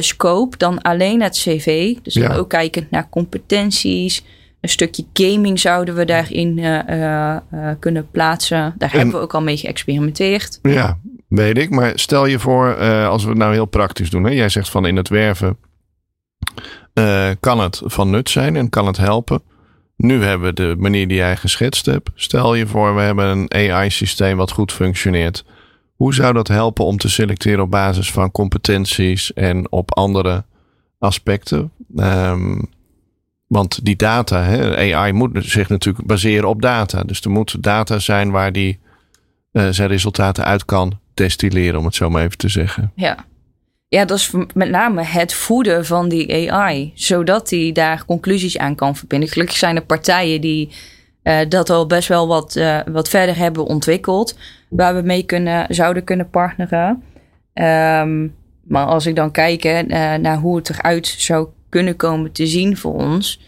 scope 0.00 0.56
dan 0.56 0.82
alleen 0.82 1.22
het 1.22 1.36
cv. 1.36 1.96
Dus 2.02 2.14
ja. 2.14 2.34
ook 2.34 2.48
kijken 2.48 2.86
naar 2.90 3.08
competenties 3.08 4.22
een 4.60 4.68
stukje 4.68 5.04
gaming 5.12 5.60
zouden 5.60 5.94
we 5.94 6.04
daarin 6.04 6.58
uh, 6.58 6.78
uh, 6.88 7.36
uh, 7.54 7.70
kunnen 7.78 8.10
plaatsen. 8.10 8.74
Daar 8.78 8.92
en, 8.92 8.98
hebben 8.98 9.14
we 9.14 9.20
ook 9.22 9.34
al 9.34 9.42
mee 9.42 9.56
geëxperimenteerd. 9.56 10.58
Ja, 10.62 10.98
weet 11.28 11.58
ik. 11.58 11.70
Maar 11.70 11.92
stel 11.94 12.26
je 12.26 12.38
voor, 12.38 12.76
als 13.06 13.22
we 13.22 13.28
het 13.28 13.38
nou 13.38 13.52
heel 13.52 13.66
praktisch 13.66 14.10
doen. 14.10 14.24
Hè? 14.24 14.30
Jij 14.30 14.48
zegt 14.48 14.68
van 14.68 14.86
in 14.86 14.96
het 14.96 15.08
werven 15.08 15.58
kan 17.40 17.60
het 17.60 17.82
van 17.84 18.10
nut 18.10 18.30
zijn 18.30 18.56
en 18.56 18.68
kan 18.68 18.86
het 18.86 18.96
helpen. 18.96 19.42
Nu 19.96 20.22
hebben 20.22 20.48
we 20.48 20.54
de 20.54 20.74
manier 20.78 21.08
die 21.08 21.16
jij 21.16 21.36
geschetst 21.36 21.86
hebt. 21.86 22.10
Stel 22.14 22.54
je 22.54 22.66
voor, 22.66 22.94
we 22.94 23.00
hebben 23.00 23.26
een 23.26 23.72
AI-systeem 23.72 24.36
wat 24.36 24.50
goed 24.50 24.72
functioneert. 24.72 25.44
Hoe 25.94 26.14
zou 26.14 26.32
dat 26.32 26.48
helpen 26.48 26.84
om 26.84 26.96
te 26.96 27.08
selecteren 27.08 27.60
op 27.60 27.70
basis 27.70 28.10
van 28.10 28.30
competenties 28.30 29.32
en 29.32 29.72
op 29.72 29.94
andere 29.94 30.44
aspecten? 30.98 31.72
Um, 31.96 32.68
want 33.48 33.84
die 33.84 33.96
data, 33.96 34.42
hè, 34.42 34.94
AI 34.94 35.12
moet 35.12 35.30
zich 35.44 35.68
natuurlijk 35.68 36.06
baseren 36.06 36.48
op 36.48 36.62
data. 36.62 37.02
Dus 37.02 37.20
er 37.20 37.30
moet 37.30 37.62
data 37.62 37.98
zijn 37.98 38.30
waar 38.30 38.52
die 38.52 38.78
uh, 39.52 39.68
zijn 39.68 39.88
resultaten 39.88 40.44
uit 40.44 40.64
kan 40.64 40.98
destilleren, 41.14 41.78
om 41.78 41.84
het 41.84 41.94
zo 41.94 42.10
maar 42.10 42.22
even 42.24 42.38
te 42.38 42.48
zeggen. 42.48 42.92
Ja. 42.94 43.16
Ja, 43.90 44.04
dat 44.04 44.18
is 44.18 44.32
met 44.54 44.70
name 44.70 45.02
het 45.02 45.34
voeden 45.34 45.86
van 45.86 46.08
die 46.08 46.52
AI, 46.52 46.92
zodat 46.94 47.48
die 47.48 47.72
daar 47.72 48.04
conclusies 48.04 48.58
aan 48.58 48.74
kan 48.74 48.96
verbinden. 48.96 49.28
Gelukkig 49.28 49.56
zijn 49.56 49.76
er 49.76 49.84
partijen 49.84 50.40
die 50.40 50.72
uh, 51.22 51.38
dat 51.48 51.70
al 51.70 51.86
best 51.86 52.08
wel 52.08 52.28
wat, 52.28 52.56
uh, 52.56 52.80
wat 52.86 53.08
verder 53.08 53.36
hebben 53.36 53.64
ontwikkeld, 53.64 54.38
waar 54.68 54.94
we 54.94 55.02
mee 55.02 55.22
kunnen, 55.22 55.74
zouden 55.74 56.04
kunnen 56.04 56.30
partneren. 56.30 57.02
Um, 57.54 58.34
maar 58.62 58.86
als 58.86 59.06
ik 59.06 59.16
dan 59.16 59.30
kijk 59.30 59.62
naar 60.20 60.36
hoe 60.36 60.56
het 60.56 60.70
eruit 60.70 61.06
zou 61.06 61.48
kunnen 61.68 61.96
komen 61.96 62.32
te 62.32 62.46
zien 62.46 62.76
voor 62.76 62.94
ons, 62.94 63.40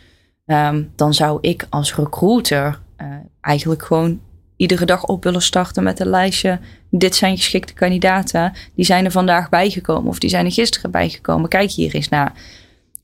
um, 0.47 0.93
dan 0.97 1.15
zou 1.15 1.39
ik 1.41 1.67
als 1.71 1.95
recruiter 1.95 2.81
uh, 2.99 3.07
eigenlijk 3.41 3.83
gewoon 3.83 4.21
iedere 4.57 4.85
dag 4.85 5.05
op 5.05 5.25
willen 5.25 5.43
starten 5.43 5.83
met 5.83 6.01
een 6.01 6.09
lijstje. 6.09 6.61
Dit 6.91 7.15
zijn 7.15 7.37
geschikte 7.37 7.73
kandidaten. 7.73 8.53
Die 8.75 8.85
zijn 8.85 9.05
er 9.05 9.11
vandaag 9.11 9.49
bijgekomen 9.49 10.09
of 10.09 10.19
die 10.19 10.31
zijn 10.31 10.45
er 10.45 10.53
gisteren 10.53 10.91
bijgekomen. 10.91 11.49
Kijk 11.49 11.71
hier 11.71 11.95
eens 11.95 12.09
naar. 12.09 12.33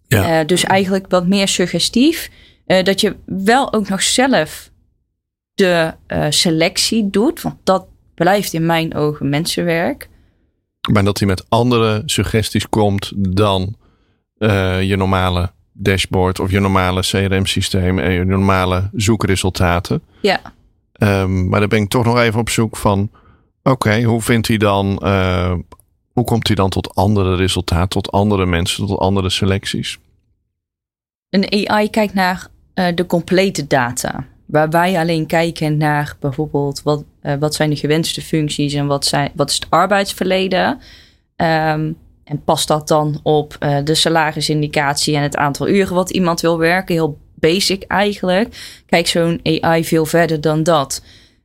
Ja. 0.06 0.40
Uh, 0.40 0.46
dus 0.46 0.64
eigenlijk 0.64 1.06
wat 1.08 1.26
meer 1.26 1.48
suggestief. 1.48 2.30
Uh, 2.66 2.82
dat 2.82 3.00
je 3.00 3.16
wel 3.24 3.72
ook 3.72 3.88
nog 3.88 4.02
zelf 4.02 4.70
de 5.54 5.94
selectie 6.28 7.10
doet. 7.10 7.42
Want 7.42 7.56
dat 7.64 7.86
blijft 8.14 8.52
in 8.52 8.66
mijn 8.66 8.94
ogen 8.94 9.28
mensenwerk. 9.28 10.08
Maar 10.92 11.04
dat 11.04 11.18
hij 11.18 11.28
met 11.28 11.44
andere 11.48 12.02
suggesties 12.06 12.68
komt 12.68 13.12
dan 13.16 13.76
uh, 14.38 14.82
je 14.82 14.96
normale 14.96 15.50
dashboard 15.72 16.40
of 16.40 16.50
je 16.50 16.60
normale 16.60 17.00
CRM-systeem 17.00 17.98
en 17.98 18.12
je 18.12 18.24
normale 18.24 18.90
zoekresultaten. 18.94 20.02
Ja. 20.20 20.40
Um, 20.98 21.48
maar 21.48 21.60
dan 21.60 21.68
ben 21.68 21.82
ik 21.82 21.88
toch 21.88 22.04
nog 22.04 22.18
even 22.18 22.40
op 22.40 22.48
zoek 22.48 22.76
van, 22.76 23.10
oké, 23.62 23.70
okay, 23.70 24.02
hoe 24.02 24.22
vindt 24.22 24.48
hij 24.48 24.56
dan, 24.56 25.00
uh, 25.02 25.54
hoe 26.12 26.24
komt 26.24 26.46
hij 26.46 26.56
dan 26.56 26.70
tot 26.70 26.94
andere 26.94 27.36
resultaten, 27.36 27.88
tot 27.88 28.12
andere 28.12 28.46
mensen, 28.46 28.86
tot 28.86 28.98
andere 28.98 29.30
selecties? 29.30 29.98
Een 31.30 31.68
AI 31.68 31.90
kijkt 31.90 32.14
naar 32.14 32.46
uh, 32.74 32.86
de 32.94 33.06
complete 33.06 33.66
data. 33.66 34.24
Waar 34.46 34.70
wij 34.70 34.98
alleen 34.98 35.26
kijken 35.26 35.76
naar 35.76 36.16
bijvoorbeeld 36.20 36.82
wat, 36.82 37.04
uh, 37.22 37.34
wat 37.34 37.54
zijn 37.54 37.70
de 37.70 37.76
gewenste 37.76 38.22
functies 38.22 38.72
en 38.72 38.86
wat, 38.86 39.04
zijn, 39.04 39.30
wat 39.34 39.50
is 39.50 39.54
het 39.54 39.66
arbeidsverleden. 39.70 40.80
Um, 41.36 41.96
en 42.26 42.44
past 42.44 42.68
dat 42.68 42.88
dan 42.88 43.20
op 43.22 43.56
uh, 43.60 43.78
de 43.84 43.94
salarisindicatie 43.94 45.16
en 45.16 45.22
het 45.22 45.36
aantal 45.36 45.68
uren 45.68 45.94
wat 45.94 46.10
iemand 46.10 46.40
wil 46.40 46.58
werken? 46.58 46.94
Heel 46.94 47.18
basic 47.34 47.82
eigenlijk. 47.82 48.82
Kijk, 48.86 49.06
zo'n 49.06 49.40
AI 49.42 49.84
veel 49.84 50.06
verder 50.06 50.40
dan 50.40 50.62
dat. 50.62 51.02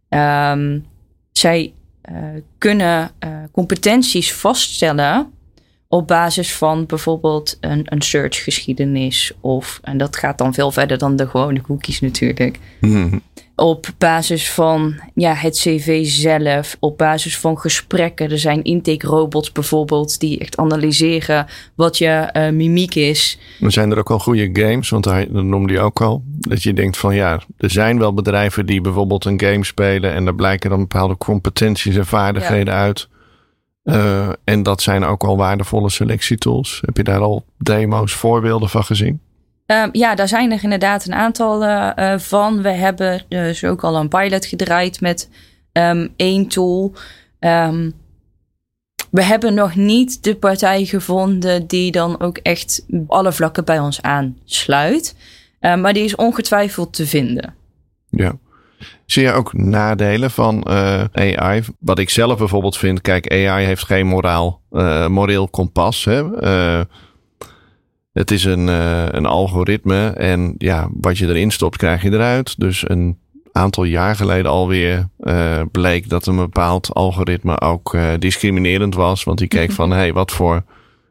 Um, 0.09 0.85
zij 1.31 1.73
uh, 2.11 2.17
kunnen 2.57 3.11
uh, 3.23 3.29
competenties 3.51 4.33
vaststellen 4.33 5.31
op 5.87 6.07
basis 6.07 6.55
van 6.55 6.85
bijvoorbeeld 6.85 7.57
een, 7.59 7.81
een 7.85 8.01
searchgeschiedenis. 8.01 9.31
Of, 9.39 9.79
en 9.83 9.97
dat 9.97 10.15
gaat 10.15 10.37
dan 10.37 10.53
veel 10.53 10.71
verder 10.71 10.97
dan 10.97 11.15
de 11.15 11.27
gewone 11.27 11.61
cookies 11.61 12.01
natuurlijk. 12.01 12.59
Mm. 12.79 13.21
Op 13.61 13.87
basis 13.97 14.51
van 14.51 14.99
ja, 15.15 15.33
het 15.33 15.55
cv 15.55 16.05
zelf, 16.05 16.77
op 16.79 16.97
basis 16.97 17.37
van 17.37 17.57
gesprekken. 17.57 18.31
Er 18.31 18.39
zijn 18.39 18.63
intake 18.63 19.07
robots 19.07 19.51
bijvoorbeeld 19.51 20.19
die 20.19 20.39
echt 20.39 20.57
analyseren 20.57 21.45
wat 21.75 21.97
je 21.97 22.29
uh, 22.33 22.49
mimiek 22.49 22.95
is. 22.95 23.39
Maar 23.59 23.71
zijn 23.71 23.91
er 23.91 23.97
ook 23.97 24.11
al 24.11 24.19
goede 24.19 24.49
games? 24.53 24.89
Want 24.89 25.03
dat 25.03 25.29
noemde 25.29 25.73
je 25.73 25.79
ook 25.79 26.01
al. 26.01 26.23
Dat 26.25 26.63
je 26.63 26.73
denkt 26.73 26.97
van 26.97 27.15
ja, 27.15 27.39
er 27.57 27.69
zijn 27.69 27.99
wel 27.99 28.13
bedrijven 28.13 28.65
die 28.65 28.81
bijvoorbeeld 28.81 29.25
een 29.25 29.41
game 29.41 29.65
spelen. 29.65 30.13
En 30.13 30.25
daar 30.25 30.35
blijken 30.35 30.69
dan 30.69 30.79
bepaalde 30.79 31.17
competenties 31.17 31.95
en 31.95 32.05
vaardigheden 32.05 32.73
ja. 32.73 32.79
uit. 32.79 33.07
Uh, 33.83 34.29
en 34.43 34.63
dat 34.63 34.81
zijn 34.81 35.03
ook 35.03 35.23
al 35.23 35.37
waardevolle 35.37 35.89
selectietools. 35.89 36.81
Heb 36.85 36.97
je 36.97 37.03
daar 37.03 37.19
al 37.19 37.45
demo's, 37.57 38.13
voorbeelden 38.13 38.69
van 38.69 38.83
gezien? 38.83 39.19
Um, 39.71 39.89
ja, 39.91 40.15
daar 40.15 40.27
zijn 40.27 40.51
er 40.51 40.63
inderdaad 40.63 41.05
een 41.05 41.13
aantal 41.13 41.63
uh, 41.63 42.17
van. 42.17 42.61
We 42.61 42.69
hebben 42.69 43.21
dus 43.27 43.63
ook 43.63 43.83
al 43.83 43.95
een 43.95 44.07
pilot 44.07 44.45
gedraaid 44.45 45.01
met 45.01 45.29
um, 45.73 46.13
één 46.15 46.47
tool. 46.47 46.93
Um, 47.39 47.93
we 49.09 49.23
hebben 49.23 49.53
nog 49.53 49.75
niet 49.75 50.23
de 50.23 50.35
partij 50.35 50.85
gevonden 50.85 51.67
die 51.67 51.91
dan 51.91 52.19
ook 52.19 52.37
echt 52.37 52.85
alle 53.07 53.31
vlakken 53.31 53.65
bij 53.65 53.79
ons 53.79 54.01
aansluit. 54.01 55.15
Maar 55.59 55.93
die 55.93 56.03
is 56.03 56.15
ongetwijfeld 56.15 56.93
te 56.93 57.07
vinden. 57.07 57.53
Ja. 58.09 58.37
Zie 59.05 59.23
je 59.23 59.31
ook 59.31 59.53
nadelen 59.53 60.31
van 60.31 60.65
uh, 60.69 61.03
AI? 61.11 61.63
Wat 61.79 61.99
ik 61.99 62.09
zelf 62.09 62.37
bijvoorbeeld 62.37 62.77
vind, 62.77 63.01
kijk, 63.01 63.33
AI 63.33 63.65
heeft 63.65 63.85
geen 63.85 64.07
moraal, 64.07 64.61
moreel 65.07 65.47
kompas. 65.47 66.05
Hè? 66.05 66.23
Het 68.13 68.31
is 68.31 68.43
een, 68.43 68.67
een 69.15 69.25
algoritme 69.25 70.07
en 70.07 70.55
ja, 70.57 70.89
wat 70.93 71.17
je 71.17 71.27
erin 71.27 71.51
stopt, 71.51 71.77
krijg 71.77 72.01
je 72.01 72.11
eruit. 72.11 72.59
Dus 72.59 72.89
een 72.89 73.17
aantal 73.51 73.83
jaar 73.83 74.15
geleden 74.15 74.51
alweer 74.51 75.09
uh, 75.19 75.61
bleek 75.71 76.09
dat 76.09 76.25
een 76.25 76.35
bepaald 76.35 76.93
algoritme 76.93 77.61
ook 77.61 77.93
uh, 77.93 78.11
discriminerend 78.19 78.95
was. 78.95 79.23
Want 79.23 79.37
die 79.37 79.47
keek 79.47 79.71
van, 79.71 79.91
hé, 79.91 79.97
hey, 80.03 80.13
wat 80.13 80.31
voor 80.31 80.63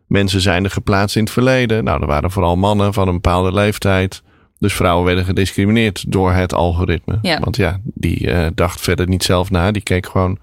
mensen 0.06 0.40
zijn 0.40 0.64
er 0.64 0.70
geplaatst 0.70 1.16
in 1.16 1.22
het 1.22 1.32
verleden? 1.32 1.84
Nou, 1.84 2.00
er 2.00 2.06
waren 2.06 2.30
vooral 2.30 2.56
mannen 2.56 2.92
van 2.92 3.08
een 3.08 3.14
bepaalde 3.14 3.52
leeftijd. 3.52 4.22
Dus 4.58 4.74
vrouwen 4.74 5.04
werden 5.04 5.24
gediscrimineerd 5.24 6.12
door 6.12 6.32
het 6.32 6.54
algoritme. 6.54 7.18
Ja. 7.22 7.40
Want 7.40 7.56
ja, 7.56 7.80
die 7.84 8.54
dacht 8.54 8.80
verder 8.80 9.08
niet 9.08 9.24
zelf 9.24 9.50
na. 9.50 9.70
Die 9.70 9.82
keek 9.82 10.06
gewoon 10.06 10.38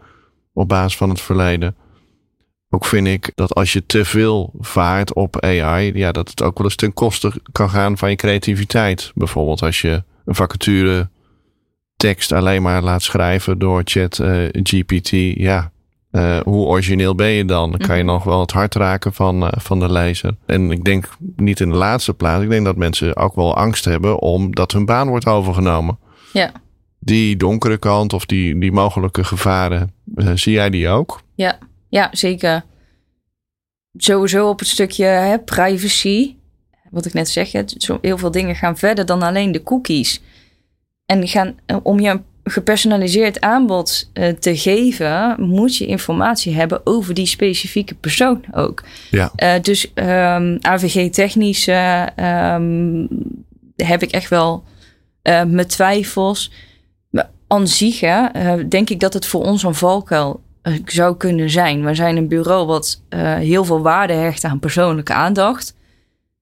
op 0.54 0.67
basis 0.67 0.98
van 0.98 1.10
het 1.10 1.22
verleden. 1.22 1.76
Ook 2.69 2.86
vind 2.86 3.08
ik 3.08 3.32
dat 3.36 3.56
als 3.56 3.73
je 3.73 3.86
te 3.86 4.06
veel 4.06 4.53
vaart 4.60 5.13
op 5.13 5.41
AI, 5.41 5.91
ja, 5.93 6.12
dat 6.12 6.30
het 6.30 6.41
ook 6.41 6.58
wel 6.58 6.65
eens 6.65 6.75
ten 6.75 6.93
koste 6.93 7.32
kan 7.51 7.69
gaan 7.69 7.97
van 7.97 8.10
je 8.10 8.15
creativiteit. 8.15 9.12
Bijvoorbeeld 9.15 9.62
als 9.62 9.82
je 9.82 10.03
een 10.25 10.36
vacature 10.36 11.10
tekst 11.95 12.32
alleen 12.32 12.62
maar 12.62 12.82
laat 12.82 13.01
schrijven 13.01 13.60
door 13.60 13.82
chat 13.84 14.17
uh, 14.17 14.47
GPT, 14.51 15.10
ja, 15.39 15.71
uh, 16.12 16.39
hoe 16.39 16.65
origineel 16.65 17.15
ben 17.15 17.27
je 17.27 17.45
dan? 17.45 17.77
Kan 17.77 17.97
je 17.97 18.03
mhm. 18.03 18.12
nog 18.12 18.23
wel 18.23 18.39
het 18.39 18.51
hart 18.51 18.75
raken 18.75 19.13
van, 19.13 19.43
uh, 19.43 19.49
van 19.51 19.80
de 19.80 19.91
lezer. 19.91 20.36
En 20.45 20.71
ik 20.71 20.84
denk 20.84 21.10
niet 21.36 21.60
in 21.60 21.69
de 21.69 21.75
laatste 21.75 22.13
plaats, 22.13 22.43
ik 22.43 22.49
denk 22.49 22.65
dat 22.65 22.75
mensen 22.75 23.15
ook 23.15 23.36
wel 23.36 23.56
angst 23.56 23.86
hebben 23.86 24.19
omdat 24.19 24.71
hun 24.71 24.86
baan 24.86 25.08
wordt 25.08 25.27
overgenomen. 25.27 25.97
Ja. 26.34 26.51
Die 26.99 27.38
donkere 27.38 27.77
kant 27.77 28.13
of 28.13 28.25
die, 28.25 28.60
die 28.60 28.71
mogelijke 28.71 29.23
gevaren, 29.23 29.93
zie 30.34 30.53
jij 30.53 30.69
die 30.69 30.89
ook? 30.89 31.21
Ja, 31.36 31.58
ja 31.89 32.10
zeker. 32.12 32.65
Sowieso 33.97 34.50
op 34.50 34.60
het 34.60 34.67
stukje 34.67 35.06
hè, 35.06 35.39
privacy. 35.39 36.36
Wat 36.89 37.06
ik 37.06 37.13
net 37.13 37.30
zeg, 37.30 37.52
heel 38.02 38.17
veel 38.17 38.32
dingen 38.32 38.56
gaan 38.56 38.78
verder 38.78 39.06
dan 39.06 39.21
alleen 39.21 39.52
de 39.52 39.63
cookies. 39.63 40.21
En 41.06 41.28
gaan, 41.28 41.56
eh, 41.65 41.78
om 41.84 42.00
je 42.00 42.10
een 42.10 42.23
gepersonaliseerd 42.43 43.41
aanbod 43.41 44.10
uh, 44.13 44.30
te 44.30 44.58
geven, 44.58 45.36
moet 45.38 45.78
je 45.78 45.86
informatie 45.86 46.56
hebben 46.56 46.82
over 46.84 47.13
die 47.13 47.26
specifieke 47.26 47.95
persoon 47.95 48.43
ook. 48.52 48.84
Ja. 49.12 49.32
Uh, 49.36 49.54
dus 49.62 49.91
um, 49.95 50.06
ehm, 50.06 50.58
AVG-technisch 50.62 51.67
um, 51.67 53.08
heb 53.76 54.04
ik 54.04 54.12
echt 54.12 54.30
wel 54.30 54.63
mijn 55.23 55.67
twijfels. 55.67 56.52
Maar 57.10 57.30
aan 57.47 57.67
zich 57.67 58.00
denk 58.69 58.89
ik 58.89 59.00
dat 59.00 59.13
het 59.13 59.26
voor 59.26 59.43
ons 59.43 59.63
een 59.63 59.76
valkuil 59.76 60.41
zou 60.86 61.17
kunnen 61.17 61.49
zijn. 61.49 61.86
We 61.86 61.95
zijn 61.95 62.17
een 62.17 62.27
bureau 62.27 62.65
wat 62.65 63.01
heel 63.39 63.65
veel 63.65 63.82
waarde 63.82 64.13
hecht 64.13 64.43
aan 64.43 64.60
persoonlijke 64.60 65.13
aandacht. 65.13 65.75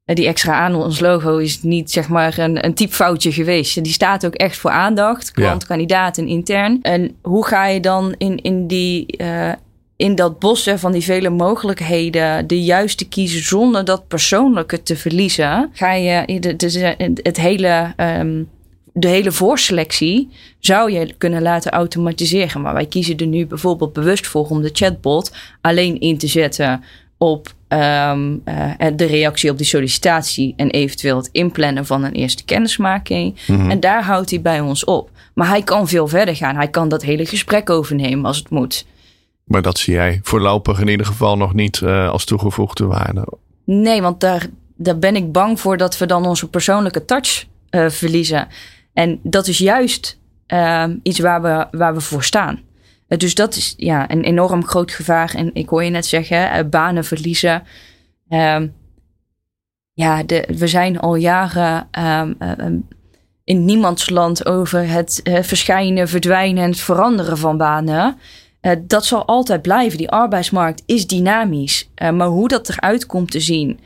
Eh, 0.05 0.15
die 0.15 0.27
extra 0.27 0.53
aan 0.53 0.75
ons 0.75 0.99
logo 0.99 1.37
is 1.37 1.63
niet 1.63 1.91
zeg 1.91 2.09
maar 2.09 2.37
een, 2.37 2.65
een 2.65 2.73
typfoutje 2.73 3.31
geweest. 3.31 3.83
Die 3.83 3.93
staat 3.93 4.25
ook 4.25 4.33
echt 4.33 4.57
voor 4.57 4.71
aandacht, 4.71 5.31
klant, 5.31 5.65
kandidaat 5.65 6.17
en 6.17 6.27
intern. 6.27 6.81
En 6.81 7.15
hoe 7.21 7.45
ga 7.45 7.67
je 7.67 7.79
dan 7.79 8.15
in, 8.17 8.41
in, 8.41 8.67
die, 8.67 9.17
uh, 9.17 9.51
in 9.95 10.15
dat 10.15 10.39
bos 10.39 10.69
van 10.75 10.91
die 10.91 11.03
vele 11.03 11.29
mogelijkheden 11.29 12.47
de 12.47 12.63
juiste 12.63 13.07
kiezen 13.07 13.43
zonder 13.43 13.85
dat 13.85 14.07
persoonlijke 14.07 14.83
te 14.83 14.95
verliezen? 14.95 15.69
Ga 15.73 15.93
je 15.93 16.39
de, 16.39 17.13
het 17.23 17.37
hele. 17.37 17.93
Um, 17.97 18.53
de 18.97 19.07
hele 19.07 19.31
voorselectie 19.31 20.29
zou 20.59 20.91
je 20.91 21.13
kunnen 21.17 21.41
laten 21.41 21.71
automatiseren. 21.71 22.61
Maar 22.61 22.73
wij 22.73 22.85
kiezen 22.85 23.17
er 23.17 23.27
nu 23.27 23.45
bijvoorbeeld 23.45 23.93
bewust 23.93 24.27
voor 24.27 24.47
om 24.47 24.61
de 24.61 24.69
chatbot 24.73 25.31
alleen 25.61 25.99
in 25.99 26.17
te 26.17 26.27
zetten 26.27 26.83
op 27.17 27.53
um, 27.67 28.41
uh, 28.45 28.71
de 28.95 29.05
reactie 29.05 29.49
op 29.49 29.57
die 29.57 29.65
sollicitatie 29.65 30.53
en 30.57 30.69
eventueel 30.69 31.17
het 31.17 31.29
inplannen 31.31 31.85
van 31.85 32.03
een 32.03 32.11
eerste 32.11 32.45
kennismaking. 32.45 33.39
Mhm. 33.47 33.69
En 33.69 33.79
daar 33.79 34.03
houdt 34.03 34.29
hij 34.29 34.41
bij 34.41 34.59
ons 34.59 34.83
op. 34.83 35.09
Maar 35.33 35.47
hij 35.47 35.63
kan 35.63 35.87
veel 35.87 36.07
verder 36.07 36.35
gaan. 36.35 36.55
Hij 36.55 36.67
kan 36.67 36.89
dat 36.89 37.03
hele 37.03 37.25
gesprek 37.25 37.69
overnemen 37.69 38.25
als 38.25 38.37
het 38.37 38.49
moet. 38.49 38.85
Maar 39.43 39.61
dat 39.61 39.77
zie 39.77 39.93
jij 39.93 40.19
voorlopig 40.23 40.79
in 40.79 40.87
ieder 40.87 41.05
geval 41.05 41.37
nog 41.37 41.53
niet 41.53 41.79
uh, 41.83 42.09
als 42.09 42.25
toegevoegde 42.25 42.85
waarde. 42.85 43.27
Nee, 43.65 44.01
want 44.01 44.19
daar, 44.19 44.47
daar 44.75 44.97
ben 44.97 45.15
ik 45.15 45.31
bang 45.31 45.59
voor 45.59 45.77
dat 45.77 45.97
we 45.97 46.05
dan 46.05 46.25
onze 46.25 46.49
persoonlijke 46.49 47.05
touch 47.05 47.45
uh, 47.71 47.89
verliezen. 47.89 48.47
En 48.95 49.19
dat 49.23 49.47
is 49.47 49.57
juist 49.57 50.19
uh, 50.47 50.85
iets 51.03 51.19
waar 51.19 51.41
we, 51.41 51.67
waar 51.77 51.93
we 51.93 52.01
voor 52.01 52.23
staan. 52.23 52.59
Eh, 53.07 53.17
dus 53.17 53.35
dat 53.35 53.55
is 53.55 53.73
ja, 53.77 54.11
een 54.11 54.23
enorm 54.23 54.65
groot 54.65 54.91
gevaar. 54.91 55.33
En 55.35 55.49
ik 55.53 55.69
hoor 55.69 55.83
je 55.83 55.89
net 55.89 56.05
zeggen, 56.05 56.51
eh, 56.51 56.65
banen 56.69 57.05
verliezen. 57.05 57.63
Um, 58.29 58.73
ja, 59.93 60.23
we 60.47 60.67
zijn 60.67 60.99
al 60.99 61.15
jaren 61.15 61.87
um, 62.19 62.87
in 63.43 63.65
niemands 63.65 64.09
land 64.09 64.45
over 64.45 64.89
het 64.89 65.21
verschijnen, 65.23 66.07
verdwijnen 66.07 66.63
en 66.63 66.75
veranderen 66.75 67.37
van 67.37 67.57
banen. 67.57 68.17
Dat 68.81 69.05
zal 69.05 69.25
altijd 69.25 69.61
blijven. 69.61 69.97
Die 69.97 70.09
arbeidsmarkt 70.09 70.83
is 70.85 71.07
dynamisch. 71.07 71.89
Maar 71.95 72.27
hoe 72.27 72.47
dat 72.47 72.69
eruit 72.69 73.05
komt 73.05 73.31
te 73.31 73.39
zien, 73.39 73.79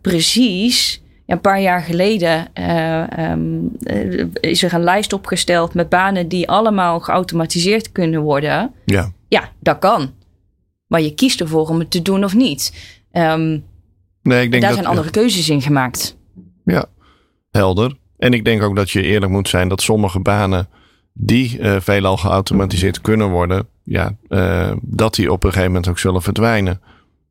precies 0.00 1.02
een 1.26 1.40
paar 1.40 1.60
jaar 1.60 1.80
geleden 1.80 2.46
uh, 2.54 3.30
um, 3.30 3.76
is 4.40 4.62
er 4.62 4.74
een 4.74 4.82
lijst 4.82 5.12
opgesteld 5.12 5.74
met 5.74 5.88
banen 5.88 6.28
die 6.28 6.48
allemaal 6.48 7.00
geautomatiseerd 7.00 7.92
kunnen 7.92 8.20
worden. 8.20 8.72
Ja. 8.84 9.12
Ja, 9.28 9.50
dat 9.60 9.78
kan. 9.78 10.14
Maar 10.86 11.00
je 11.00 11.14
kiest 11.14 11.40
ervoor 11.40 11.68
om 11.68 11.78
het 11.78 11.90
te 11.90 12.02
doen 12.02 12.24
of 12.24 12.34
niet. 12.34 12.72
Um, 13.12 13.64
nee, 14.22 14.42
ik 14.42 14.50
denk 14.50 14.52
daar 14.52 14.60
dat, 14.60 14.72
zijn 14.72 14.86
andere 14.86 15.10
keuzes 15.10 15.48
in 15.48 15.62
gemaakt. 15.62 16.16
Ja, 16.64 16.84
helder. 17.50 17.96
En 18.18 18.32
ik 18.32 18.44
denk 18.44 18.62
ook 18.62 18.76
dat 18.76 18.90
je 18.90 19.02
eerlijk 19.02 19.32
moet 19.32 19.48
zijn 19.48 19.68
dat 19.68 19.82
sommige 19.82 20.20
banen 20.20 20.68
die 21.12 21.58
uh, 21.58 21.76
veelal 21.80 22.16
geautomatiseerd 22.16 23.00
kunnen 23.00 23.30
worden, 23.30 23.68
ja, 23.82 24.16
uh, 24.28 24.72
dat 24.82 25.14
die 25.14 25.32
op 25.32 25.44
een 25.44 25.50
gegeven 25.50 25.72
moment 25.72 25.88
ook 25.88 25.98
zullen 25.98 26.22
verdwijnen 26.22 26.80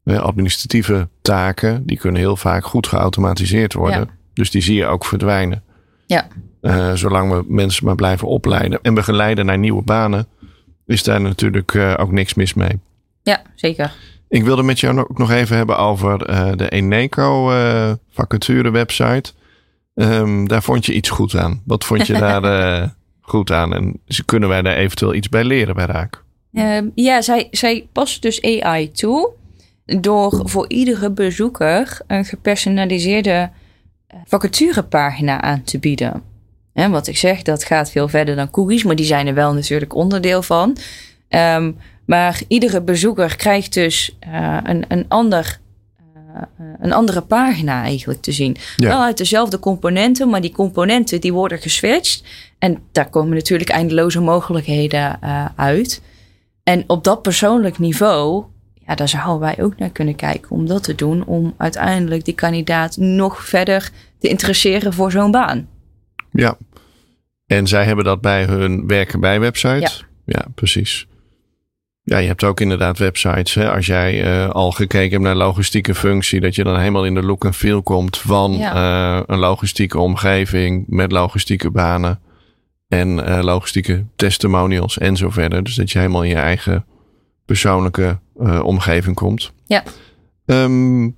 administratieve 0.05 1.07
taken, 1.21 1.85
die 1.85 1.97
kunnen 1.97 2.21
heel 2.21 2.35
vaak 2.35 2.65
goed 2.65 2.87
geautomatiseerd 2.87 3.73
worden. 3.73 4.09
Dus 4.33 4.51
die 4.51 4.61
zie 4.61 4.75
je 4.75 4.85
ook 4.85 5.05
verdwijnen. 5.05 5.63
Ja. 6.05 6.27
Uh, 6.61 6.93
zolang 6.93 7.31
we 7.31 7.43
mensen 7.47 7.85
maar 7.85 7.95
blijven 7.95 8.27
opleiden 8.27 8.79
en 8.81 8.93
begeleiden 8.93 9.45
naar 9.45 9.57
nieuwe 9.57 9.81
banen, 9.81 10.27
is 10.85 11.03
daar 11.03 11.21
natuurlijk 11.21 11.73
uh, 11.73 11.93
ook 11.97 12.11
niks 12.11 12.33
mis 12.33 12.53
mee. 12.53 12.79
Ja, 13.23 13.41
zeker. 13.55 13.93
Ik 14.29 14.43
wilde 14.43 14.63
met 14.63 14.79
jou 14.79 14.99
ook 14.99 15.17
nog 15.17 15.31
even 15.31 15.57
hebben 15.57 15.77
over 15.77 16.29
uh, 16.29 16.51
de 16.55 16.69
Eneco 16.69 17.51
vacature 18.11 18.71
website. 18.71 19.31
Um, 19.93 20.47
daar 20.47 20.63
vond 20.63 20.85
je 20.85 20.93
iets 20.93 21.09
goed 21.09 21.35
aan. 21.35 21.61
Wat 21.65 21.85
vond 21.85 22.07
je 22.07 22.13
daar 22.13 22.95
goed 23.21 23.51
aan? 23.51 23.73
En 23.73 24.01
kunnen 24.25 24.49
wij 24.49 24.61
daar 24.61 24.75
eventueel 24.75 25.13
iets 25.13 25.29
bij 25.29 25.43
leren 25.43 25.75
bij 25.75 25.85
Raak? 25.85 26.23
Ehm, 26.53 26.87
ja, 26.95 27.21
zij, 27.21 27.47
zij 27.51 27.87
past 27.91 28.21
dus 28.21 28.41
AI 28.41 28.91
toe 28.91 29.33
door 29.85 30.41
voor 30.43 30.69
iedere 30.69 31.11
bezoeker 31.11 31.99
een 32.07 32.25
gepersonaliseerde 32.25 33.49
eh, 34.07 34.17
vacaturepagina 34.25 35.41
aan 35.41 35.63
te 35.63 35.79
bieden. 35.79 36.23
En 36.73 36.91
wat 36.91 37.07
ik 37.07 37.17
zeg, 37.17 37.41
dat 37.41 37.63
gaat 37.63 37.91
veel 37.91 38.07
verder 38.07 38.35
dan 38.35 38.49
cookies, 38.49 38.83
maar 38.83 38.95
die 38.95 39.05
zijn 39.05 39.27
er 39.27 39.33
wel 39.33 39.53
natuurlijk 39.53 39.95
onderdeel 39.95 40.41
van. 40.41 40.77
Um, 41.29 41.77
maar 42.05 42.41
iedere 42.47 42.81
bezoeker 42.81 43.35
krijgt 43.35 43.73
dus 43.73 44.17
uh, 44.27 44.57
een, 44.63 44.85
een, 44.87 45.05
ander, 45.07 45.59
uh, 46.25 46.41
een 46.79 46.93
andere 46.93 47.21
pagina 47.21 47.83
eigenlijk 47.83 48.21
te 48.21 48.31
zien. 48.31 48.57
Ja. 48.75 48.87
Wel 48.87 49.01
uit 49.01 49.17
dezelfde 49.17 49.59
componenten, 49.59 50.29
maar 50.29 50.41
die 50.41 50.51
componenten 50.51 51.21
die 51.21 51.33
worden 51.33 51.59
geswitcht. 51.59 52.23
En 52.59 52.77
daar 52.91 53.09
komen 53.09 53.35
natuurlijk 53.35 53.69
eindeloze 53.69 54.19
mogelijkheden 54.19 55.19
uit. 55.55 56.01
En 56.63 56.83
op 56.87 57.03
dat 57.03 57.21
persoonlijk 57.21 57.79
niveau 57.79 58.43
ja, 58.87 58.95
daar 58.95 59.09
zouden 59.09 59.39
wij 59.39 59.63
ook 59.63 59.77
naar 59.77 59.89
kunnen 59.89 60.15
kijken 60.15 60.49
om 60.49 60.67
dat 60.67 60.83
te 60.83 60.95
doen. 60.95 61.25
Om 61.25 61.53
uiteindelijk 61.57 62.25
die 62.25 62.35
kandidaat 62.35 62.97
nog 62.97 63.45
verder 63.45 63.89
te 64.19 64.27
interesseren 64.27 64.93
voor 64.93 65.11
zo'n 65.11 65.31
baan. 65.31 65.67
Ja. 66.31 66.57
En 67.45 67.67
zij 67.67 67.85
hebben 67.85 68.05
dat 68.05 68.21
bij 68.21 68.43
hun 68.43 68.87
werken 68.87 69.19
bij 69.19 69.39
website? 69.39 69.79
Ja, 69.79 69.91
ja 70.25 70.45
precies. 70.55 71.07
Ja, 72.01 72.17
je 72.17 72.27
hebt 72.27 72.43
ook 72.43 72.59
inderdaad 72.59 72.97
websites. 72.97 73.53
Hè? 73.53 73.71
Als 73.71 73.85
jij 73.85 74.25
uh, 74.25 74.49
al 74.49 74.71
gekeken 74.71 75.11
hebt 75.11 75.23
naar 75.23 75.35
logistieke 75.35 75.95
functie, 75.95 76.39
dat 76.39 76.55
je 76.55 76.63
dan 76.63 76.79
helemaal 76.79 77.05
in 77.05 77.13
de 77.13 77.23
look 77.23 77.45
en 77.45 77.53
feel 77.53 77.83
komt 77.83 78.17
van 78.17 78.51
ja. 78.51 79.17
uh, 79.17 79.23
een 79.25 79.39
logistieke 79.39 79.99
omgeving 79.99 80.83
met 80.87 81.11
logistieke 81.11 81.71
banen 81.71 82.19
en 82.87 83.17
uh, 83.17 83.39
logistieke 83.41 84.05
testimonials 84.15 84.97
en 84.97 85.17
zo 85.17 85.29
verder. 85.29 85.63
Dus 85.63 85.75
dat 85.75 85.91
je 85.91 85.97
helemaal 85.97 86.23
in 86.23 86.29
je 86.29 86.35
eigen 86.35 86.85
persoonlijke 87.45 88.19
omgeving 88.63 89.15
komt. 89.15 89.53
Ja. 89.65 89.83
Um, 90.45 91.17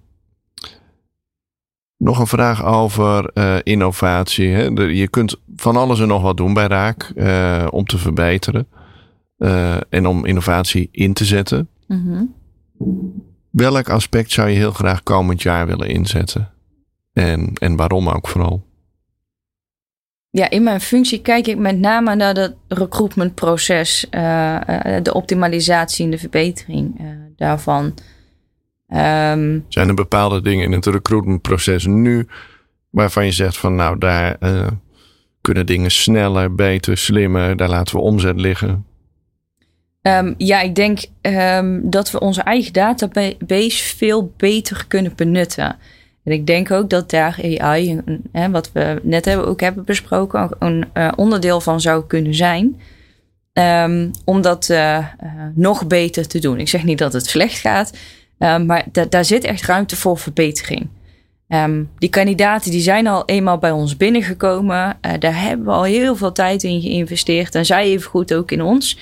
nog 1.97 2.19
een 2.19 2.27
vraag 2.27 2.65
over 2.65 3.31
innovatie. 3.65 4.49
Hè? 4.49 4.63
je 4.83 5.07
kunt 5.07 5.35
van 5.55 5.75
alles 5.75 5.99
en 5.99 6.07
nog 6.07 6.21
wat 6.21 6.37
doen 6.37 6.53
bij 6.53 6.67
Raak 6.67 7.11
om 7.71 7.85
te 7.85 7.97
verbeteren. 7.97 8.67
En 9.89 10.07
om 10.07 10.25
innovatie 10.25 10.89
in 10.91 11.13
te 11.13 11.25
zetten. 11.25 11.69
Mm 11.87 12.05
-hmm. 12.05 12.35
Welk 13.51 13.89
aspect 13.89 14.31
zou 14.31 14.49
je 14.49 14.55
heel 14.55 14.71
graag 14.71 15.03
komend 15.03 15.41
jaar 15.41 15.67
willen 15.67 15.87
inzetten? 15.89 16.49
En, 17.13 17.53
en 17.53 17.75
waarom 17.75 18.09
ook 18.09 18.27
vooral? 18.27 18.66
Ja, 20.38 20.50
in 20.50 20.63
mijn 20.63 20.82
functie 20.82 21.21
kijk 21.21 21.47
ik 21.47 21.58
met 21.58 21.80
name 21.80 22.15
naar 22.15 22.36
het 22.36 22.56
recruitmentproces, 22.67 24.06
uh, 24.12 24.60
uh, 24.69 24.97
de 25.04 25.13
optimalisatie 25.13 26.06
en 26.06 26.12
de 26.12 26.17
verbetering 26.17 27.02
daarvan. 27.36 27.84
Um, 27.86 29.65
Zijn 29.67 29.88
er 29.88 29.93
bepaalde 29.93 30.41
dingen 30.41 30.65
in 30.65 30.71
het 30.71 30.86
recruitmentproces 30.86 31.86
nu 31.86 32.28
waarvan 32.89 33.26
je 33.26 33.32
zegt 33.32 33.58
van 33.58 33.76
nou 33.76 33.97
daar 33.97 34.38
kunnen 35.41 35.65
dingen 35.65 35.91
sneller, 35.91 36.56
beter, 36.56 36.97
slimmer, 36.97 37.58
daar 37.58 37.69
laten 37.69 37.95
we 37.95 38.02
omzet 38.02 38.39
liggen? 38.39 38.86
Um, 40.02 40.34
ja, 40.38 40.62
ik 40.62 40.76
denk 40.76 41.00
um, 41.21 41.89
dat 41.89 42.12
we 42.12 42.19
onze 42.19 42.41
eigen 42.41 42.73
database 42.73 43.95
veel 43.95 44.34
beter 44.38 44.86
kunnen 44.88 45.13
benutten. 45.15 45.78
En 46.27 46.33
ik 46.33 46.47
denk 46.47 46.71
ook 46.71 46.89
dat 46.89 47.09
daar 47.09 47.39
AI, 47.57 48.01
hè, 48.31 48.49
wat 48.49 48.71
we 48.71 48.99
net 49.03 49.25
hebben, 49.25 49.47
ook 49.47 49.61
hebben 49.61 49.85
besproken, 49.85 50.49
een 50.59 50.85
uh, 50.93 51.11
onderdeel 51.15 51.61
van 51.61 51.81
zou 51.81 52.03
kunnen 52.07 52.35
zijn. 52.35 52.81
Um, 53.53 54.11
om 54.25 54.41
dat 54.41 54.69
uh, 54.69 54.97
uh, 54.97 55.05
nog 55.53 55.87
beter 55.87 56.27
te 56.27 56.39
doen. 56.39 56.59
Ik 56.59 56.67
zeg 56.67 56.83
niet 56.83 56.97
dat 56.97 57.13
het 57.13 57.25
slecht 57.25 57.59
gaat, 57.59 57.97
maar 58.37 58.85
daar 59.09 59.25
zit 59.25 59.43
echt 59.43 59.65
ruimte 59.65 59.95
voor 59.95 60.17
verbetering. 60.17 60.87
die 61.97 62.09
kandidaten 62.09 62.71
die 62.71 62.81
zijn 62.81 63.07
al 63.07 63.25
eenmaal 63.25 63.57
bij 63.57 63.71
ons 63.71 63.97
binnengekomen. 63.97 64.97
daar 65.19 65.41
hebben 65.41 65.65
we 65.65 65.71
al 65.71 65.83
heel 65.83 66.15
veel 66.15 66.31
tijd 66.31 66.63
in 66.63 66.81
geïnvesteerd. 66.81 67.55
En 67.55 67.65
zij 67.65 67.83
even 67.83 68.09
goed 68.09 68.33
ook 68.33 68.51
in 68.51 68.61
ons. 68.61 68.97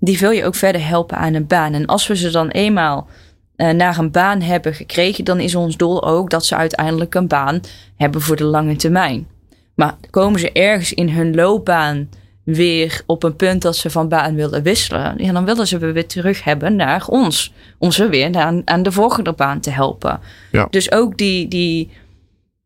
Die 0.00 0.18
wil 0.18 0.30
je 0.30 0.44
ook 0.44 0.54
verder 0.54 0.86
helpen 0.86 1.16
aan 1.16 1.34
een 1.34 1.46
baan. 1.46 1.74
En 1.74 1.86
als 1.86 2.06
we 2.06 2.16
ze 2.16 2.30
dan 2.30 2.48
eenmaal 2.48 3.08
naar 3.56 3.98
een 3.98 4.10
baan 4.10 4.40
hebben 4.40 4.74
gekregen, 4.74 5.24
dan 5.24 5.40
is 5.40 5.54
ons 5.54 5.76
doel 5.76 6.04
ook 6.04 6.30
dat 6.30 6.46
ze 6.46 6.56
uiteindelijk 6.56 7.14
een 7.14 7.28
baan 7.28 7.60
hebben 7.96 8.20
voor 8.20 8.36
de 8.36 8.44
lange 8.44 8.76
termijn. 8.76 9.26
Maar 9.74 9.94
komen 10.10 10.40
ze 10.40 10.52
ergens 10.52 10.92
in 10.92 11.08
hun 11.08 11.34
loopbaan 11.34 12.08
weer 12.44 13.02
op 13.06 13.22
een 13.22 13.36
punt 13.36 13.62
dat 13.62 13.76
ze 13.76 13.90
van 13.90 14.08
baan 14.08 14.34
willen 14.34 14.62
wisselen, 14.62 15.14
ja, 15.16 15.32
dan 15.32 15.44
willen 15.44 15.66
ze 15.66 15.78
weer 15.78 16.06
terug 16.06 16.44
hebben 16.44 16.76
naar 16.76 17.06
ons. 17.06 17.52
Om 17.78 17.92
ze 17.92 18.08
weer 18.08 18.36
aan, 18.36 18.62
aan 18.64 18.82
de 18.82 18.92
volgende 18.92 19.32
baan 19.32 19.60
te 19.60 19.70
helpen. 19.70 20.20
Ja. 20.52 20.66
Dus 20.70 20.92
ook 20.92 21.18
die, 21.18 21.48
die 21.48 21.90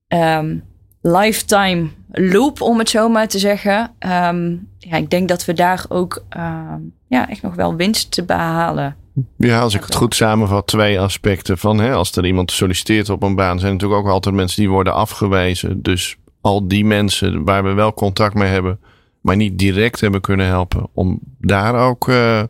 um, 0.08 0.64
lifetime 1.00 1.88
loop, 2.10 2.60
om 2.60 2.78
het 2.78 2.90
zo 2.90 3.08
maar 3.08 3.28
te 3.28 3.38
zeggen. 3.38 3.90
Um, 3.98 4.68
ja, 4.78 4.96
ik 4.96 5.10
denk 5.10 5.28
dat 5.28 5.44
we 5.44 5.52
daar 5.52 5.84
ook 5.88 6.24
um, 6.36 6.94
ja, 7.08 7.28
echt 7.28 7.42
nog 7.42 7.54
wel 7.54 7.76
winst 7.76 8.10
te 8.10 8.24
behalen. 8.24 8.96
Ja, 9.36 9.60
als 9.60 9.74
ik 9.74 9.84
het 9.84 9.94
goed 9.94 10.14
samenvat, 10.14 10.66
twee 10.66 11.00
aspecten 11.00 11.58
van 11.58 11.78
hè, 11.78 11.92
als 11.92 12.16
er 12.16 12.26
iemand 12.26 12.50
solliciteert 12.50 13.10
op 13.10 13.22
een 13.22 13.34
baan, 13.34 13.58
zijn 13.58 13.72
natuurlijk 13.72 14.00
ook 14.00 14.12
altijd 14.12 14.34
mensen 14.34 14.60
die 14.60 14.70
worden 14.70 14.94
afgewezen. 14.94 15.82
Dus 15.82 16.16
al 16.40 16.68
die 16.68 16.84
mensen 16.84 17.44
waar 17.44 17.64
we 17.64 17.72
wel 17.72 17.94
contact 17.94 18.34
mee 18.34 18.48
hebben, 18.48 18.80
maar 19.20 19.36
niet 19.36 19.58
direct 19.58 20.00
hebben 20.00 20.20
kunnen 20.20 20.46
helpen, 20.46 20.88
om 20.92 21.20
daar 21.38 21.74
ook 21.74 22.08
uh, 22.08 22.42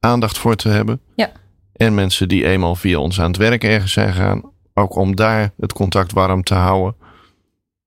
aandacht 0.00 0.38
voor 0.38 0.56
te 0.56 0.68
hebben. 0.68 1.00
Ja. 1.16 1.30
En 1.72 1.94
mensen 1.94 2.28
die 2.28 2.46
eenmaal 2.46 2.74
via 2.74 2.98
ons 2.98 3.20
aan 3.20 3.26
het 3.26 3.36
werk 3.36 3.64
ergens 3.64 3.92
zijn 3.92 4.12
gegaan, 4.12 4.42
ook 4.74 4.96
om 4.96 5.16
daar 5.16 5.52
het 5.60 5.72
contact 5.72 6.12
warm 6.12 6.42
te 6.42 6.54
houden. 6.54 6.94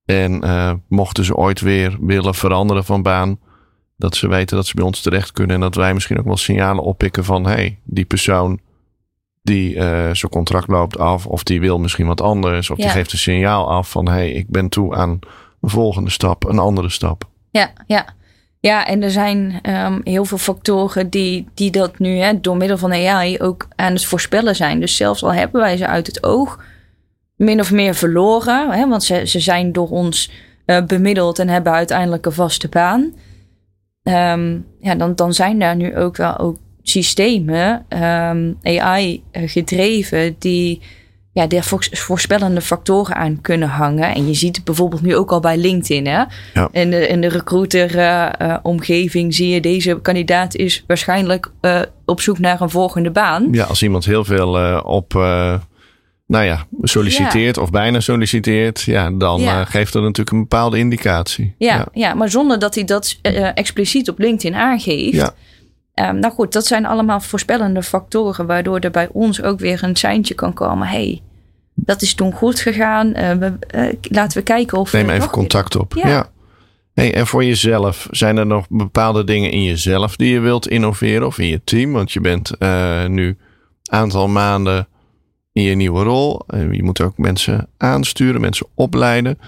En 0.05 0.45
uh, 0.45 0.73
mochten 0.87 1.25
ze 1.25 1.35
ooit 1.35 1.61
weer 1.61 1.97
willen 1.99 2.35
veranderen 2.35 2.83
van 2.85 3.01
baan, 3.01 3.39
dat 4.01 4.15
ze 4.15 4.27
weten 4.27 4.55
dat 4.55 4.67
ze 4.67 4.75
bij 4.75 4.85
ons 4.85 5.01
terecht 5.01 5.31
kunnen. 5.31 5.55
En 5.55 5.61
dat 5.61 5.75
wij 5.75 5.93
misschien 5.93 6.19
ook 6.19 6.25
wel 6.25 6.37
signalen 6.37 6.83
oppikken 6.83 7.25
van 7.25 7.45
hey, 7.45 7.79
die 7.83 8.05
persoon 8.05 8.59
die 9.43 9.75
uh, 9.75 9.81
zijn 10.11 10.31
contract 10.31 10.67
loopt 10.67 10.97
af, 10.97 11.25
of 11.25 11.43
die 11.43 11.59
wil 11.59 11.79
misschien 11.79 12.07
wat 12.07 12.21
anders, 12.21 12.69
of 12.69 12.77
ja. 12.77 12.83
die 12.83 12.91
geeft 12.91 13.11
een 13.11 13.17
signaal 13.17 13.69
af 13.69 13.89
van 13.89 14.07
hey, 14.07 14.31
ik 14.31 14.49
ben 14.49 14.69
toe 14.69 14.95
aan 14.95 15.19
een 15.61 15.69
volgende 15.69 16.09
stap, 16.09 16.43
een 16.43 16.59
andere 16.59 16.89
stap. 16.89 17.29
Ja, 17.51 17.71
ja. 17.87 18.05
Ja, 18.59 18.85
en 18.87 19.03
er 19.03 19.11
zijn 19.11 19.59
um, 19.69 20.01
heel 20.03 20.25
veel 20.25 20.37
factoren 20.37 21.09
die, 21.09 21.47
die 21.53 21.71
dat 21.71 21.99
nu 21.99 22.17
hè, 22.17 22.39
door 22.39 22.57
middel 22.57 22.77
van 22.77 22.91
AI 22.91 23.39
ook 23.39 23.67
aan 23.75 23.93
het 23.93 24.05
voorspellen 24.05 24.55
zijn. 24.55 24.79
Dus 24.79 24.95
zelfs 24.95 25.23
al 25.23 25.33
hebben 25.33 25.61
wij 25.61 25.77
ze 25.77 25.87
uit 25.87 26.07
het 26.07 26.23
oog, 26.23 26.59
min 27.35 27.59
of 27.59 27.71
meer 27.71 27.95
verloren. 27.95 28.69
Hè, 28.69 28.87
want 28.87 29.03
ze, 29.03 29.25
ze 29.25 29.39
zijn 29.39 29.71
door 29.71 29.89
ons 29.89 30.31
uh, 30.65 30.85
bemiddeld 30.85 31.39
en 31.39 31.49
hebben 31.49 31.73
uiteindelijk 31.73 32.25
een 32.25 32.31
vaste 32.31 32.67
baan. 32.67 33.13
Um, 34.03 34.65
ja, 34.79 34.95
dan, 34.95 35.15
dan 35.15 35.33
zijn 35.33 35.59
daar 35.59 35.75
nu 35.75 35.97
ook 35.97 36.17
wel 36.17 36.37
ook 36.37 36.57
systemen, 36.81 37.85
um, 37.89 38.57
AI 38.63 39.23
gedreven, 39.31 40.35
die 40.39 40.81
ja, 41.33 41.47
daar 41.47 41.63
voorspellende 41.91 42.61
factoren 42.61 43.15
aan 43.15 43.41
kunnen 43.41 43.69
hangen. 43.69 44.13
En 44.13 44.27
je 44.27 44.33
ziet 44.33 44.55
het 44.55 44.65
bijvoorbeeld 44.65 45.01
nu 45.01 45.15
ook 45.15 45.31
al 45.31 45.39
bij 45.39 45.57
LinkedIn. 45.57 46.07
Hè? 46.07 46.23
Ja. 46.53 46.69
In 46.71 46.89
de, 46.89 47.07
in 47.07 47.21
de 47.21 47.27
recruiter-omgeving 47.27 49.23
uh, 49.23 49.29
uh, 49.29 49.35
zie 49.35 49.49
je 49.49 49.61
deze 49.61 49.99
kandidaat 50.01 50.55
is 50.55 50.83
waarschijnlijk 50.87 51.51
uh, 51.61 51.81
op 52.05 52.21
zoek 52.21 52.39
naar 52.39 52.61
een 52.61 52.69
volgende 52.69 53.11
baan. 53.11 53.47
Ja, 53.51 53.63
als 53.63 53.83
iemand 53.83 54.05
heel 54.05 54.25
veel 54.25 54.81
op 54.81 55.13
nou 56.31 56.45
ja, 56.45 56.65
solliciteert 56.81 57.55
ja. 57.55 57.61
of 57.61 57.69
bijna 57.69 57.99
solliciteert, 57.99 58.81
ja, 58.81 59.11
dan 59.11 59.41
ja. 59.41 59.59
Uh, 59.59 59.65
geeft 59.65 59.93
dat 59.93 60.01
natuurlijk 60.01 60.31
een 60.31 60.39
bepaalde 60.41 60.77
indicatie. 60.77 61.55
Ja, 61.57 61.75
ja. 61.75 61.87
ja 61.93 62.13
maar 62.13 62.29
zonder 62.29 62.59
dat 62.59 62.75
hij 62.75 62.83
dat 62.83 63.19
uh, 63.21 63.49
expliciet 63.53 64.09
op 64.09 64.19
LinkedIn 64.19 64.59
aangeeft. 64.59 65.15
Ja. 65.15 65.33
Um, 66.09 66.19
nou 66.19 66.33
goed, 66.33 66.53
dat 66.53 66.65
zijn 66.65 66.85
allemaal 66.85 67.21
voorspellende 67.21 67.83
factoren, 67.83 68.45
waardoor 68.45 68.79
er 68.79 68.91
bij 68.91 69.07
ons 69.11 69.41
ook 69.41 69.59
weer 69.59 69.83
een 69.83 69.95
seintje 69.95 70.33
kan 70.33 70.53
komen. 70.53 70.87
hey, 70.87 71.21
dat 71.73 72.01
is 72.01 72.13
toen 72.13 72.33
goed 72.33 72.59
gegaan. 72.59 73.07
Uh, 73.07 73.31
we, 73.31 73.53
laten 74.01 74.37
we 74.37 74.43
kijken 74.43 74.77
of. 74.77 74.93
Neem 74.93 75.09
even 75.09 75.29
contact 75.29 75.75
op. 75.75 75.93
Ja. 75.93 76.29
Hey, 76.93 77.13
en 77.13 77.27
voor 77.27 77.43
jezelf, 77.43 78.07
zijn 78.11 78.37
er 78.37 78.45
nog 78.45 78.65
bepaalde 78.69 79.23
dingen 79.23 79.51
in 79.51 79.63
jezelf 79.63 80.15
die 80.15 80.33
je 80.33 80.39
wilt 80.39 80.67
innoveren 80.67 81.27
of 81.27 81.37
in 81.37 81.47
je 81.47 81.61
team? 81.63 81.91
Want 81.91 82.11
je 82.11 82.21
bent 82.21 82.59
nu 83.07 83.27
een 83.27 83.37
aantal 83.83 84.27
maanden 84.27 84.87
in 85.53 85.63
je 85.63 85.75
nieuwe 85.75 86.03
rol. 86.03 86.41
Je 86.71 86.83
moet 86.83 87.01
ook 87.01 87.17
mensen 87.17 87.67
aansturen, 87.77 88.41
mensen 88.41 88.67
opleiden. 88.75 89.39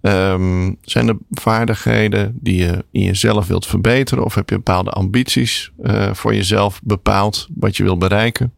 Um, 0.00 0.76
zijn 0.82 1.08
er 1.08 1.16
vaardigheden 1.30 2.38
die 2.40 2.56
je 2.56 2.84
in 2.90 3.02
jezelf 3.02 3.46
wilt 3.46 3.66
verbeteren? 3.66 4.24
Of 4.24 4.34
heb 4.34 4.48
je 4.50 4.56
bepaalde 4.56 4.90
ambities 4.90 5.72
uh, 5.82 6.14
voor 6.14 6.34
jezelf 6.34 6.80
bepaald 6.82 7.48
wat 7.54 7.76
je 7.76 7.82
wilt 7.82 7.98
bereiken? 7.98 8.52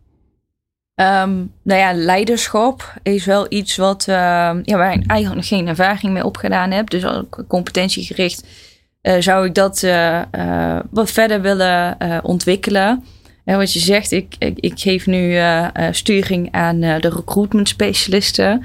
Um, 0.94 1.52
nou 1.62 1.80
ja, 1.80 1.92
leiderschap 1.94 2.94
is 3.02 3.24
wel 3.24 3.46
iets 3.48 3.76
wat, 3.76 4.06
uh, 4.08 4.14
ja, 4.62 4.76
waar 4.76 4.94
ik 4.94 5.06
eigenlijk 5.06 5.46
geen 5.46 5.68
ervaring 5.68 6.12
mee 6.12 6.24
opgedaan 6.24 6.70
heb. 6.70 6.90
Dus 6.90 7.04
competentiegericht 7.48 8.46
uh, 9.02 9.14
zou 9.18 9.46
ik 9.46 9.54
dat 9.54 9.80
wat 10.90 11.10
verder 11.10 11.40
willen 11.40 11.96
ontwikkelen. 12.22 13.04
En 13.44 13.57
wat 13.57 13.72
je 13.72 13.78
zegt, 13.78 14.12
ik, 14.12 14.35
ik, 14.38 14.59
ik 14.59 14.80
geef 14.80 15.07
nu 15.07 15.35
uh, 15.35 15.66
sturing 15.90 16.48
aan 16.52 16.83
uh, 16.83 17.00
de 17.00 17.09
recruitment 17.09 17.68
specialisten. 17.68 18.62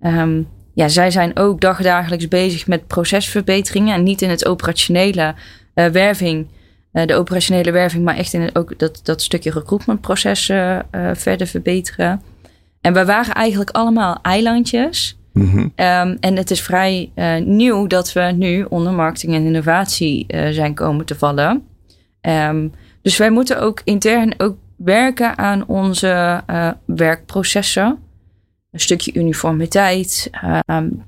Um, 0.00 0.48
ja, 0.74 0.88
zij 0.88 1.10
zijn 1.10 1.36
ook 1.36 1.60
dagdagelijks 1.60 2.28
bezig 2.28 2.66
met 2.66 2.86
procesverbeteringen. 2.86 3.94
En 3.94 4.02
niet 4.02 4.22
in 4.22 4.30
het 4.30 4.46
operationele 4.46 5.34
uh, 5.74 5.86
werving, 5.86 6.46
de 6.92 7.14
operationele 7.14 7.70
werving, 7.70 8.04
maar 8.04 8.16
echt 8.16 8.32
in 8.32 8.40
het, 8.40 8.56
ook 8.56 8.78
dat, 8.78 9.00
dat 9.02 9.22
stukje 9.22 9.50
recruitmentproces 9.50 10.44
verder 11.12 11.46
verbeteren. 11.46 12.22
En 12.80 12.92
we 12.92 13.04
waren 13.04 13.34
eigenlijk 13.34 13.70
allemaal 13.70 14.18
eilandjes. 14.22 15.18
Mm 15.32 15.50
-hmm. 15.50 15.60
um, 15.60 16.16
en 16.20 16.36
het 16.36 16.50
is 16.50 16.60
vrij 16.60 17.10
nieuw 17.44 17.86
dat 17.86 18.12
we 18.12 18.20
nu 18.20 18.62
onder 18.68 18.92
marketing 18.92 19.34
en 19.34 19.44
innovatie 19.44 20.26
zijn 20.50 20.74
komen 20.74 21.04
te 21.04 21.14
vallen. 21.14 21.62
Um, 22.20 22.72
dus 23.04 23.16
wij 23.16 23.30
moeten 23.30 23.60
ook 23.60 23.80
intern 23.84 24.34
ook 24.36 24.56
werken 24.76 25.38
aan 25.38 25.66
onze 25.66 26.42
uh, 26.50 26.70
werkprocessen. 26.84 27.98
Een 28.70 28.80
stukje 28.80 29.12
uniformiteit, 29.12 30.30
uh, 30.44 30.58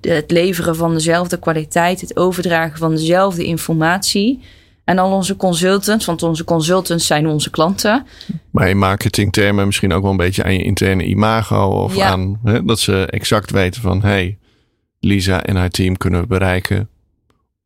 het 0.01 0.31
leveren 0.31 0.77
van 0.77 0.93
dezelfde 0.95 1.39
kwaliteit, 1.39 2.01
het 2.01 2.17
overdragen 2.17 2.79
van 2.79 2.91
dezelfde 2.91 3.45
informatie. 3.45 4.41
En 4.85 4.99
al 4.99 5.13
onze 5.13 5.37
consultants, 5.37 6.05
want 6.05 6.23
onze 6.23 6.45
consultants 6.45 7.07
zijn 7.07 7.27
onze 7.27 7.51
klanten. 7.51 8.07
Maar 8.51 8.69
in 8.69 8.79
marketingtermen 8.79 9.67
misschien 9.67 9.93
ook 9.93 10.03
wel 10.03 10.11
een 10.11 10.17
beetje 10.17 10.45
aan 10.45 10.53
je 10.53 10.63
interne 10.63 11.05
imago. 11.05 11.69
Of 11.69 11.97
Ja. 11.97 12.07
aan 12.07 12.41
hè, 12.45 12.65
dat 12.65 12.79
ze 12.79 13.07
exact 13.11 13.51
weten 13.51 13.83
van 13.83 14.03
hey, 14.03 14.39
Lisa 15.01 15.43
en 15.43 15.57
haar 15.57 15.71
team 15.71 15.97
kunnen 15.97 16.21
we 16.21 16.27
bereiken. 16.27 16.89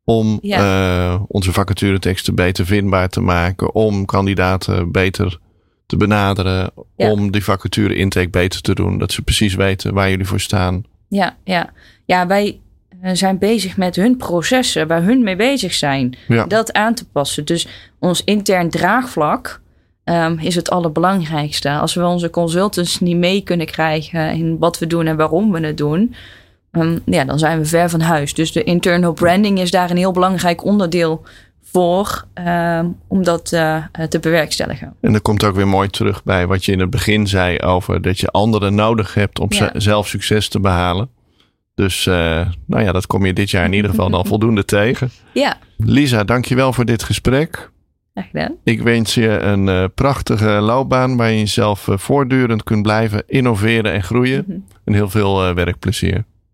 Om 0.03 0.39
eh, 0.41 1.21
onze 1.27 1.53
vacatureteksten 1.53 2.35
beter 2.35 2.65
vindbaar 2.65 3.09
te 3.09 3.21
maken. 3.21 3.75
Om 3.75 4.05
kandidaten 4.05 4.91
beter 4.91 5.39
te 5.85 5.97
benaderen. 5.97 6.71
Ja. 6.95 7.11
Om 7.11 7.31
die 7.31 7.43
vacature 7.43 7.95
intake 7.95 8.29
beter 8.29 8.61
te 8.61 8.75
doen. 8.75 8.97
Dat 8.97 9.11
ze 9.11 9.21
precies 9.21 9.55
weten 9.55 9.93
waar 9.93 10.09
jullie 10.09 10.25
voor 10.25 10.39
staan. 10.39 10.83
Ja, 11.07 11.37
ja. 11.43 11.69
ja 12.05 12.27
wij 12.27 12.59
eh, 13.01 13.11
zijn 13.13 13.37
bezig 13.37 13.77
met 13.77 13.95
hun 13.95 14.17
processen, 14.17 14.87
waar 14.87 15.03
hun 15.03 15.23
mee 15.23 15.35
bezig 15.35 15.73
zijn. 15.73 16.15
Ja. 16.27 16.45
Dat 16.45 16.73
aan 16.73 16.93
te 16.93 17.09
passen. 17.09 17.45
Dus 17.45 17.67
ons 17.99 18.23
intern 18.23 18.69
draagvlak 18.69 19.61
ehm, 20.03 20.37
is 20.39 20.55
het 20.55 20.69
allerbelangrijkste. 20.69 21.69
Als 21.69 21.93
we 21.93 22.05
onze 22.05 22.29
consultants 22.29 22.99
niet 22.99 23.17
mee 23.17 23.41
kunnen 23.41 23.65
krijgen 23.65 24.31
in 24.31 24.57
wat 24.57 24.79
we 24.79 24.87
doen 24.87 25.07
en 25.07 25.17
waarom 25.17 25.51
we 25.51 25.59
het 25.59 25.77
doen, 25.77 26.15
ehm, 26.71 26.97
ja, 27.05 27.25
dan 27.25 27.39
zijn 27.39 27.59
we 27.59 27.65
ver 27.65 27.89
van 27.89 28.01
huis. 28.01 28.33
Dus 28.33 28.51
de 28.51 28.63
internal 28.63 29.13
branding 29.13 29.59
is 29.59 29.71
daar 29.71 29.89
een 29.89 29.97
heel 29.97 30.11
belangrijk 30.11 30.63
onderdeel 30.63 31.23
voor 31.63 32.25
ehm, 32.33 32.85
om 33.07 33.23
dat 33.23 33.51
eh, 33.51 33.83
te 34.09 34.19
bewerkstelligen. 34.19 34.93
En 35.01 35.13
dat 35.13 35.21
komt 35.21 35.43
ook 35.43 35.55
weer 35.55 35.67
mooi 35.67 35.89
terug 35.89 36.23
bij 36.23 36.47
wat 36.47 36.65
je 36.65 36.71
in 36.71 36.79
het 36.79 36.89
begin 36.89 37.27
zei 37.27 37.59
over 37.59 38.01
dat 38.01 38.19
je 38.19 38.27
anderen 38.27 38.75
nodig 38.75 39.13
hebt 39.13 39.39
om 39.39 39.47
Ja. 39.49 39.71
zelf 39.73 40.07
succes 40.07 40.47
te 40.47 40.59
behalen. 40.59 41.09
Dus 41.75 42.07
eh, 42.07 42.47
nou 42.65 42.83
ja, 42.83 42.91
dat 42.91 43.07
kom 43.07 43.25
je 43.25 43.33
dit 43.33 43.49
jaar 43.49 43.65
in 43.65 43.73
ieder 43.73 43.89
geval 43.89 44.09
dan 44.09 44.25
voldoende 44.33 44.65
tegen. 44.65 45.09
Ja, 45.33 45.57
Lisa, 45.77 46.23
dankjewel 46.23 46.73
voor 46.73 46.85
dit 46.85 47.03
gesprek. 47.03 47.69
Ik 48.63 48.81
wens 48.81 49.13
je 49.13 49.39
een 49.39 49.69
eh, 49.69 49.83
prachtige 49.95 50.49
loopbaan 50.49 51.17
waar 51.17 51.29
je 51.31 51.37
jezelf 51.37 51.87
eh, 51.87 51.97
voortdurend 51.97 52.63
kunt 52.63 52.81
blijven 52.81 53.23
innoveren 53.27 53.91
en 53.93 54.03
groeien. 54.03 54.65
En 54.85 54.93
heel 54.93 55.09
veel 55.09 55.47
eh, 55.47 55.53
werkplezier. 55.53 56.25